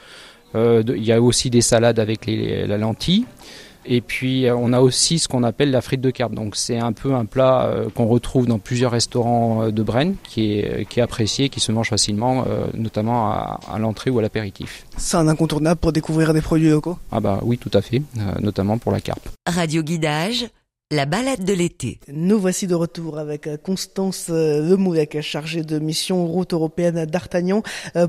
Il 0.56 1.04
y 1.04 1.12
a 1.12 1.20
aussi 1.20 1.50
des 1.50 1.62
salades 1.62 1.98
avec 1.98 2.28
la 2.28 2.78
lentille. 2.78 3.26
Et 3.86 4.02
puis 4.02 4.46
euh, 4.46 4.56
on 4.56 4.74
a 4.74 4.80
aussi 4.80 5.20
ce 5.20 5.28
qu'on 5.28 5.44
appelle 5.44 5.72
la 5.72 5.82
frite 5.82 6.02
de 6.02 6.10
carpe. 6.10 6.34
Donc 6.34 6.56
c'est 6.56 6.78
un 6.78 6.94
peu 6.94 7.14
un 7.14 7.26
plat 7.26 7.66
euh, 7.66 7.90
qu'on 7.90 8.06
retrouve 8.06 8.46
dans 8.46 8.60
plusieurs 8.60 8.92
restaurants 8.92 9.64
euh, 9.64 9.72
de 9.72 9.84
Brenne, 9.84 10.16
qui 10.24 10.54
est, 10.54 10.88
qui 10.90 11.00
est 11.00 11.04
apprécié, 11.04 11.50
qui 11.50 11.60
se 11.60 11.72
mange 11.72 11.90
facilement, 11.90 12.46
notamment 12.74 13.32
à, 13.32 13.60
à 13.72 13.80
l'entrée 13.80 14.10
ou 14.10 14.20
à 14.20 14.22
l'apéritif. 14.22 14.86
C'est 14.98 15.18
un 15.18 15.28
incontournable 15.28 15.80
pour 15.80 15.92
découvrir 15.92 16.34
des 16.34 16.42
produits 16.42 16.70
locaux? 16.70 16.98
Ah 17.12 17.20
bah 17.20 17.40
oui, 17.44 17.58
tout 17.58 17.72
à 17.74 17.82
fait, 17.82 18.02
notamment 18.40 18.78
pour 18.78 18.92
la 18.92 19.02
carpe. 19.02 19.30
Radio 19.48 19.84
Guidage 19.84 20.48
la 20.94 21.06
balade 21.08 21.44
de 21.44 21.54
l'été. 21.54 22.00
Nous 22.08 22.40
voici 22.40 22.68
de 22.68 22.76
retour 22.76 23.18
avec 23.18 23.50
Constance 23.64 24.30
Lemoulec, 24.30 25.20
chargée 25.22 25.64
de 25.64 25.80
mission 25.80 26.28
route 26.28 26.54
européenne 26.54 27.06
d'Artagnan 27.06 27.64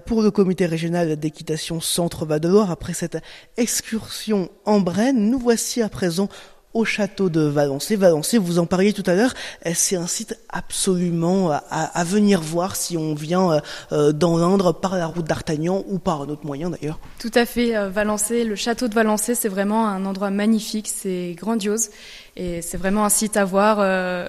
pour 0.05 0.21
le 0.21 0.31
comité 0.31 0.67
régional 0.67 1.17
d'équitation 1.17 1.81
Centre-Val 1.81 2.41
de 2.41 2.49
Loire. 2.49 2.71
Après 2.71 2.93
cette 2.93 3.17
excursion 3.57 4.51
en 4.67 4.81
Brenne, 4.81 5.31
nous 5.31 5.39
voici 5.39 5.81
à 5.81 5.89
présent 5.89 6.29
au 6.75 6.85
château 6.85 7.29
de 7.29 7.41
Valençay. 7.41 7.95
Valençay, 7.95 8.37
vous 8.37 8.59
en 8.59 8.67
parliez 8.67 8.93
tout 8.93 9.05
à 9.07 9.15
l'heure, 9.15 9.33
euh, 9.65 9.71
c'est 9.75 9.97
un 9.97 10.09
site 10.09 10.37
absolument 10.49 11.53
à, 11.53 11.57
à, 11.59 12.05
venir 12.05 12.41
voir 12.41 12.75
si 12.75 12.97
on 12.97 13.15
vient 13.15 13.53
euh, 13.53 13.61
euh, 13.93 14.13
dans 14.13 14.37
l'Indre 14.37 14.73
par 14.73 14.97
la 14.97 15.07
route 15.07 15.25
d'Artagnan 15.25 15.85
ou 15.89 15.99
par 15.99 16.23
un 16.23 16.29
autre 16.29 16.45
moyen 16.45 16.71
d'ailleurs. 16.71 16.99
Tout 17.21 17.31
à 17.35 17.47
fait, 17.47 17.89
Valençay, 17.89 18.45
le 18.45 18.57
château 18.57 18.89
de 18.89 18.95
Valençay, 18.95 19.37
c'est 19.37 19.49
vraiment 19.49 19.87
un 19.87 20.05
endroit 20.05 20.31
magnifique, 20.31 20.89
c'est 20.89 21.35
grandiose 21.37 21.91
et 22.37 22.61
c'est 22.61 22.77
vraiment 22.77 23.05
un 23.05 23.09
site 23.09 23.37
à 23.37 23.45
voir, 23.45 23.77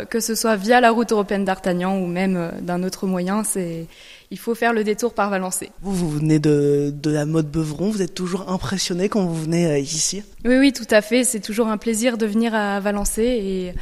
que 0.08 0.20
ce 0.20 0.36
soit 0.36 0.56
via 0.56 0.80
la 0.80 0.92
route 0.92 1.12
européenne 1.12 1.44
d'Artagnan 1.44 1.98
ou 1.98 2.06
même 2.06 2.52
d'un 2.62 2.84
autre 2.84 3.08
moyen, 3.08 3.44
c'est 3.44 3.88
il 4.32 4.40
faut 4.40 4.56
faire 4.56 4.74
le 4.74 4.84
détour 4.84 5.14
par 5.14 5.30
Valençay. 5.30 5.70
Vous, 5.82 5.94
vous 5.94 6.10
venez 6.10 6.40
de, 6.40 6.94
de 6.94 7.12
la 7.12 7.26
mode 7.26 7.50
Beuvron, 7.50 7.90
vous 7.90 8.02
êtes 8.02 8.14
toujours 8.14 8.50
impressionné 8.50 9.10
quand 9.10 9.26
vous 9.26 9.42
venez 9.42 9.68
euh, 9.68 9.80
ici? 9.80 10.24
Oui, 10.44 10.58
oui, 10.58 10.74
tout 10.74 10.88
à 10.90 11.02
fait. 11.02 11.24
C'est 11.24 11.40
toujours 11.40 11.68
un 11.68 11.78
plaisir 11.78 12.18
de 12.18 12.26
venir 12.26 12.54
à 12.56 12.80
Valençay 12.80 13.26
et 13.26 13.74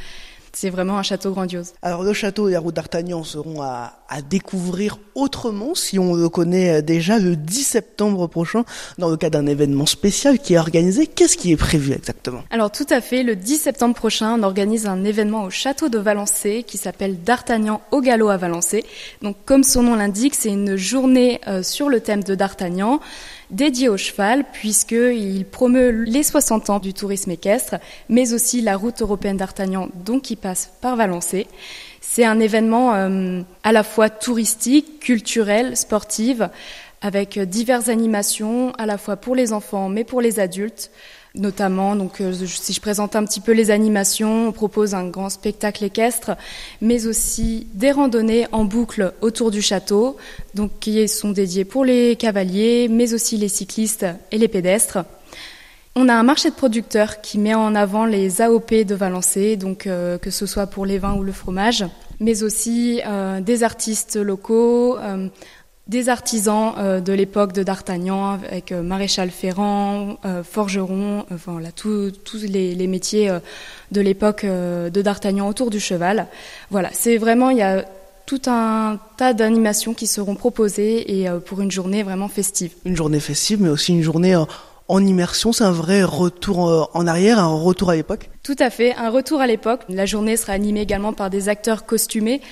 c'est 0.56 0.70
vraiment 0.70 0.98
un 0.98 1.02
château 1.02 1.32
grandiose. 1.32 1.72
Alors 1.82 2.02
le 2.02 2.12
château 2.12 2.48
et 2.48 2.52
la 2.52 2.60
route 2.60 2.74
d'Artagnan 2.74 3.24
seront 3.24 3.62
à, 3.62 3.98
à, 4.08 4.22
découvrir 4.22 4.98
autrement 5.14 5.74
si 5.74 5.98
on 5.98 6.14
le 6.14 6.28
connaît 6.28 6.82
déjà 6.82 7.18
le 7.18 7.36
10 7.36 7.62
septembre 7.64 8.26
prochain 8.26 8.64
dans 8.98 9.08
le 9.08 9.16
cadre 9.16 9.38
d'un 9.38 9.46
événement 9.46 9.86
spécial 9.86 10.38
qui 10.38 10.54
est 10.54 10.58
organisé. 10.58 11.06
Qu'est-ce 11.06 11.36
qui 11.36 11.52
est 11.52 11.56
prévu 11.56 11.92
exactement? 11.92 12.42
Alors 12.50 12.70
tout 12.70 12.86
à 12.90 13.00
fait, 13.00 13.22
le 13.22 13.36
10 13.36 13.58
septembre 13.58 13.94
prochain, 13.94 14.38
on 14.38 14.42
organise 14.42 14.86
un 14.86 15.04
événement 15.04 15.44
au 15.44 15.50
château 15.50 15.88
de 15.88 15.98
Valençay 15.98 16.62
qui 16.62 16.78
s'appelle 16.78 17.22
D'Artagnan 17.22 17.80
au 17.90 18.00
galop 18.00 18.28
à 18.28 18.36
Valençay. 18.36 18.84
Donc 19.22 19.36
comme 19.44 19.64
son 19.64 19.82
nom 19.82 19.94
l'indique, 19.94 20.34
c'est 20.34 20.50
une 20.50 20.76
journée 20.76 21.40
euh, 21.48 21.62
sur 21.62 21.88
le 21.88 22.00
thème 22.00 22.22
de 22.22 22.34
D'Artagnan 22.34 23.00
dédié 23.54 23.88
au 23.88 23.96
cheval 23.96 24.44
puisqu'il 24.52 25.44
promeut 25.46 25.90
les 25.90 26.22
60 26.22 26.70
ans 26.70 26.78
du 26.78 26.94
tourisme 26.94 27.30
équestre, 27.30 27.76
mais 28.08 28.32
aussi 28.32 28.60
la 28.60 28.76
route 28.76 29.02
européenne 29.02 29.36
d'Artagnan, 29.36 29.88
donc 30.04 30.22
qui 30.22 30.36
passe 30.36 30.72
par 30.80 30.96
Valençay. 30.96 31.46
C'est 32.00 32.24
un 32.24 32.40
événement 32.40 32.94
euh, 32.94 33.42
à 33.62 33.72
la 33.72 33.82
fois 33.82 34.10
touristique, 34.10 35.00
culturel, 35.00 35.76
sportif, 35.76 36.42
avec 37.00 37.38
diverses 37.38 37.88
animations, 37.88 38.72
à 38.78 38.86
la 38.86 38.98
fois 38.98 39.16
pour 39.16 39.34
les 39.34 39.52
enfants, 39.52 39.88
mais 39.88 40.04
pour 40.04 40.20
les 40.20 40.40
adultes 40.40 40.90
notamment. 41.34 41.96
Donc, 41.96 42.20
euh, 42.20 42.32
si 42.32 42.72
je 42.72 42.80
présente 42.80 43.16
un 43.16 43.24
petit 43.24 43.40
peu 43.40 43.52
les 43.52 43.70
animations, 43.70 44.48
on 44.48 44.52
propose 44.52 44.94
un 44.94 45.08
grand 45.08 45.30
spectacle 45.30 45.84
équestre, 45.84 46.32
mais 46.80 47.06
aussi 47.06 47.66
des 47.74 47.90
randonnées 47.90 48.46
en 48.52 48.64
boucle 48.64 49.12
autour 49.20 49.50
du 49.50 49.60
château, 49.60 50.16
donc 50.54 50.70
qui 50.80 51.06
sont 51.08 51.30
dédiées 51.30 51.64
pour 51.64 51.84
les 51.84 52.16
cavaliers, 52.16 52.88
mais 52.88 53.14
aussi 53.14 53.36
les 53.36 53.48
cyclistes 53.48 54.06
et 54.30 54.38
les 54.38 54.48
pédestres. 54.48 54.98
On 55.96 56.08
a 56.08 56.14
un 56.14 56.24
marché 56.24 56.50
de 56.50 56.56
producteurs 56.56 57.20
qui 57.20 57.38
met 57.38 57.54
en 57.54 57.74
avant 57.76 58.04
les 58.04 58.42
AOP 58.42 58.84
de 58.84 58.94
Valençay, 58.94 59.56
donc 59.56 59.86
euh, 59.86 60.18
que 60.18 60.30
ce 60.30 60.46
soit 60.46 60.66
pour 60.66 60.86
les 60.86 60.98
vins 60.98 61.14
ou 61.14 61.22
le 61.22 61.30
fromage, 61.30 61.84
mais 62.18 62.42
aussi 62.42 63.00
euh, 63.06 63.40
des 63.40 63.62
artistes 63.62 64.16
locaux, 64.16 64.98
des 65.86 66.08
artisans 66.08 66.74
euh, 66.78 67.00
de 67.00 67.12
l'époque 67.12 67.52
de 67.52 67.62
D'Artagnan, 67.62 68.32
avec 68.32 68.72
euh, 68.72 68.82
maréchal 68.82 69.30
Ferrand, 69.30 70.16
euh, 70.24 70.42
forgeron, 70.42 71.26
voilà, 71.44 71.72
tous 71.72 72.12
les, 72.42 72.74
les, 72.74 72.86
métiers 72.86 73.30
de 73.92 74.00
l'époque 74.00 74.44
de 74.44 75.02
D'Artagnan 75.02 75.48
autour 75.48 75.70
du 75.70 75.80
cheval. 75.80 76.26
Voilà, 76.70 76.90
c'est 76.92 77.18
vraiment, 77.18 77.50
il 77.50 77.58
y 77.58 77.62
a 77.62 77.84
tout 78.26 78.40
un 78.46 78.98
tas 79.16 79.34
d'animations 79.34 79.92
qui 79.94 80.06
seront 80.06 80.34
proposées 80.34 81.20
et 81.20 81.28
pour 81.44 81.60
une 81.60 81.70
journée 81.70 82.02
vraiment 82.02 82.28
festive. 82.28 82.72
Une 82.84 82.96
journée 82.96 83.20
festive, 83.20 83.60
mais 83.60 83.68
aussi 83.68 83.92
une 83.92 84.02
journée 84.02 84.36
en 84.88 85.04
immersion, 85.04 85.52
c'est 85.52 85.64
un 85.64 85.72
vrai 85.72 86.02
retour 86.04 86.90
en 86.94 87.06
arrière, 87.06 87.38
un 87.38 87.54
retour 87.54 87.90
à 87.90 87.96
l'époque 87.96 88.30
Tout 88.44 88.56
à 88.58 88.68
fait, 88.68 88.94
un 88.96 89.08
retour 89.08 89.40
à 89.40 89.46
l'époque. 89.46 89.80
La 89.88 90.04
journée 90.04 90.36
sera 90.36 90.52
animée 90.52 90.82
également 90.82 91.14
par 91.14 91.30
des 91.30 91.48
acteurs 91.48 91.86
costumés. 91.86 92.42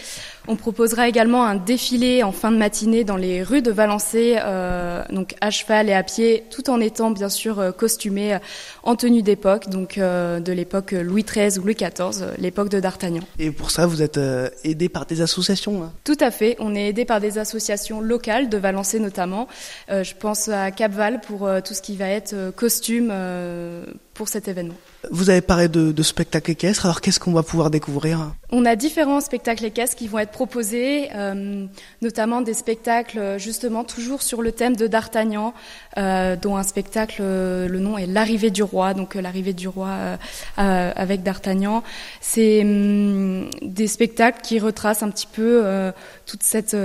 On 0.48 0.56
proposera 0.56 1.06
également 1.06 1.44
un 1.44 1.54
défilé 1.54 2.22
en 2.22 2.32
fin 2.32 2.50
de 2.50 2.56
matinée 2.56 3.04
dans 3.04 3.18
les 3.18 3.42
rues 3.42 3.60
de 3.60 3.70
Valençay, 3.70 4.38
euh, 4.42 5.04
donc 5.10 5.34
à 5.42 5.50
cheval 5.50 5.90
et 5.90 5.92
à 5.92 6.02
pied, 6.02 6.44
tout 6.48 6.70
en 6.70 6.80
étant 6.80 7.10
bien 7.10 7.28
sûr 7.28 7.60
euh, 7.60 7.72
costumé 7.72 8.32
euh, 8.32 8.38
en 8.84 8.96
tenue 8.96 9.20
d'époque, 9.20 9.68
donc 9.68 9.98
de 9.98 10.52
l'époque 10.52 10.92
Louis 10.92 11.24
XIII 11.24 11.58
ou 11.58 11.64
Louis 11.64 11.74
XIV, 11.74 12.24
l'époque 12.38 12.70
de 12.70 12.80
D'Artagnan. 12.80 13.22
Et 13.38 13.50
pour 13.50 13.70
ça, 13.70 13.84
vous 13.86 14.00
êtes 14.00 14.18
aidé 14.64 14.88
par 14.88 15.04
des 15.04 15.20
associations 15.20 15.82
hein? 15.82 15.92
Tout 16.04 16.16
à 16.20 16.30
fait, 16.30 16.56
on 16.58 16.74
est 16.74 16.88
aidé 16.88 17.04
par 17.04 17.20
des 17.20 17.36
associations 17.36 18.00
locales 18.00 18.48
de 18.48 18.56
Valençay 18.56 18.98
notamment. 18.98 19.46
je 19.90 20.14
pense 20.18 20.48
à 20.48 20.70
Capval 20.70 21.20
pour 21.20 21.50
tout 21.62 21.74
ce 21.74 21.82
qui 21.82 21.96
va 21.96 22.08
être 22.08 22.50
costume 22.56 23.12
pour 24.14 24.28
cet 24.28 24.48
événement. 24.48 24.74
Vous 25.10 25.30
avez 25.30 25.40
parlé 25.40 25.68
de, 25.68 26.02
spectacles 26.02 26.52
équestres, 26.52 26.86
alors 26.86 27.00
qu'est-ce 27.00 27.18
qu'on 27.18 27.32
va 27.32 27.42
pouvoir 27.42 27.70
découvrir? 27.70 28.34
On 28.50 28.64
a 28.64 28.76
différents 28.76 29.20
spectacles 29.20 29.64
équestres 29.64 29.96
qui 29.96 30.06
vont 30.06 30.18
être 30.18 30.30
proposés, 30.30 31.08
euh, 31.14 31.66
notamment 32.02 32.40
des 32.40 32.54
spectacles 32.54 33.18
euh, 33.18 33.38
justement 33.38 33.82
toujours 33.82 34.22
sur 34.22 34.42
le 34.42 34.52
thème 34.52 34.76
de 34.76 34.86
D'Artagnan, 34.86 35.54
euh, 35.98 36.36
dont 36.36 36.56
un 36.56 36.62
spectacle, 36.62 37.22
le 37.22 37.78
nom 37.78 37.98
est 37.98 38.06
L'arrivée 38.06 38.50
du 38.50 38.62
roi, 38.62 38.94
donc 38.94 39.14
l'arrivée 39.14 39.54
du 39.54 39.68
roi 39.68 40.18
avec 40.56 41.22
D'Artagnan. 41.22 41.82
C'est 42.20 42.62
hum, 42.62 43.48
des 43.62 43.86
spectacles 43.86 44.40
qui 44.42 44.60
retracent 44.60 45.02
un 45.02 45.10
petit 45.10 45.26
peu 45.26 45.92
toute 46.32 46.42
cette, 46.42 46.76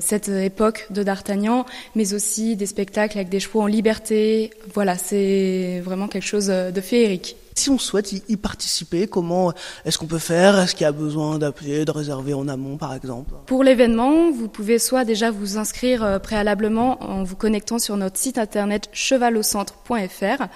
cette 0.00 0.28
époque 0.28 0.88
de 0.90 1.04
D'Artagnan, 1.04 1.64
mais 1.94 2.12
aussi 2.12 2.56
des 2.56 2.66
spectacles 2.66 3.18
avec 3.18 3.28
des 3.28 3.38
chevaux 3.38 3.60
en 3.60 3.66
liberté. 3.66 4.50
Voilà, 4.74 4.98
c'est 4.98 5.80
vraiment 5.84 6.08
quelque 6.08 6.26
chose 6.26 6.46
de 6.48 6.80
féerique. 6.80 7.36
Si 7.56 7.70
on 7.70 7.78
souhaite 7.78 8.12
y 8.12 8.36
participer, 8.36 9.06
comment 9.06 9.52
est-ce 9.84 9.96
qu'on 9.96 10.06
peut 10.06 10.18
faire? 10.18 10.58
Est-ce 10.58 10.74
qu'il 10.74 10.82
y 10.82 10.88
a 10.88 10.92
besoin 10.92 11.38
d'appeler, 11.38 11.84
de 11.84 11.90
réserver 11.92 12.34
en 12.34 12.48
amont, 12.48 12.76
par 12.76 12.94
exemple? 12.94 13.32
Pour 13.46 13.62
l'événement, 13.62 14.32
vous 14.32 14.48
pouvez 14.48 14.80
soit 14.80 15.04
déjà 15.04 15.30
vous 15.30 15.56
inscrire 15.56 16.02
euh, 16.02 16.18
préalablement 16.18 17.02
en 17.02 17.22
vous 17.22 17.36
connectant 17.36 17.78
sur 17.78 17.96
notre 17.96 18.18
site 18.18 18.38
internet 18.38 18.88
chevalaucentre.fr. 18.92 20.46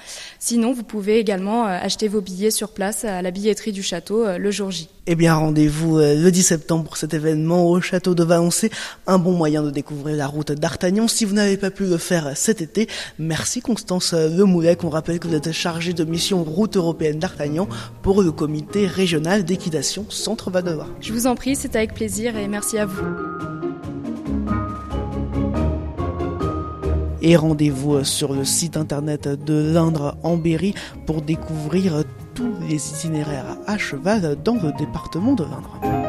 Sinon, 0.40 0.72
vous 0.72 0.83
pouvez 0.83 1.18
également 1.18 1.66
euh, 1.66 1.78
acheter 1.81 2.09
vos 2.09 2.20
billets 2.20 2.50
sur 2.50 2.70
place 2.70 3.04
à 3.04 3.22
la 3.22 3.31
billetterie 3.31 3.72
du 3.72 3.85
château 3.85 4.24
euh, 4.24 4.37
le 4.37 4.50
jour 4.50 4.72
J. 4.72 4.88
Eh 5.11 5.14
bien, 5.14 5.35
rendez-vous 5.37 5.97
le 5.97 6.29
10 6.29 6.42
septembre 6.42 6.85
pour 6.85 6.99
cet 6.99 7.14
événement 7.14 7.64
au 7.64 7.81
château 7.81 8.14
de 8.14 8.23
Valençay. 8.23 8.68
Un 9.07 9.18
bon 9.18 9.33
moyen 9.33 9.62
de 9.62 9.71
découvrir 9.71 10.14
la 10.14 10.27
route 10.27 10.53
d'Artagnan. 10.53 11.09
Si 11.09 11.25
vous 11.25 11.33
n'avez 11.33 11.57
pas 11.57 11.71
pu 11.71 11.87
le 11.87 11.97
faire 11.97 12.33
cet 12.37 12.61
été, 12.61 12.88
merci 13.18 13.62
Constance 13.62 14.12
Lemoulet. 14.12 14.77
On 14.85 14.90
rappelle 14.90 15.18
que 15.18 15.27
vous 15.27 15.35
êtes 15.35 15.51
chargée 15.51 15.94
de 15.94 16.05
mission 16.05 16.44
route 16.44 16.77
européenne 16.77 17.18
d'Artagnan 17.18 17.68
pour 18.03 18.23
le 18.23 18.33
comité 18.33 18.87
régional 18.87 19.47
d'équitation 19.47 20.05
Centre 20.11 20.51
Vadova. 20.51 20.87
Je 21.01 21.14
vous 21.14 21.27
en 21.27 21.37
prie, 21.37 21.57
c'est 21.57 21.75
avec 21.75 21.94
plaisir 21.94 22.37
et 22.37 22.47
merci 22.47 22.77
à 22.77 22.85
vous. 22.85 23.03
Et 27.23 27.35
rendez-vous 27.35 28.05
sur 28.05 28.35
le 28.35 28.44
site 28.44 28.77
internet 28.77 29.27
de 29.27 29.73
l'Indre 29.73 30.18
en 30.23 30.37
Berry 30.37 30.75
pour 31.07 31.23
découvrir 31.23 32.05
tous 32.38 32.55
les 32.68 32.77
itinéraires 32.90 33.57
à 33.66 33.77
cheval 33.77 34.40
dans 34.44 34.55
le 34.55 34.70
département 34.79 35.33
de 35.33 35.42
l'Indre. 35.42 36.08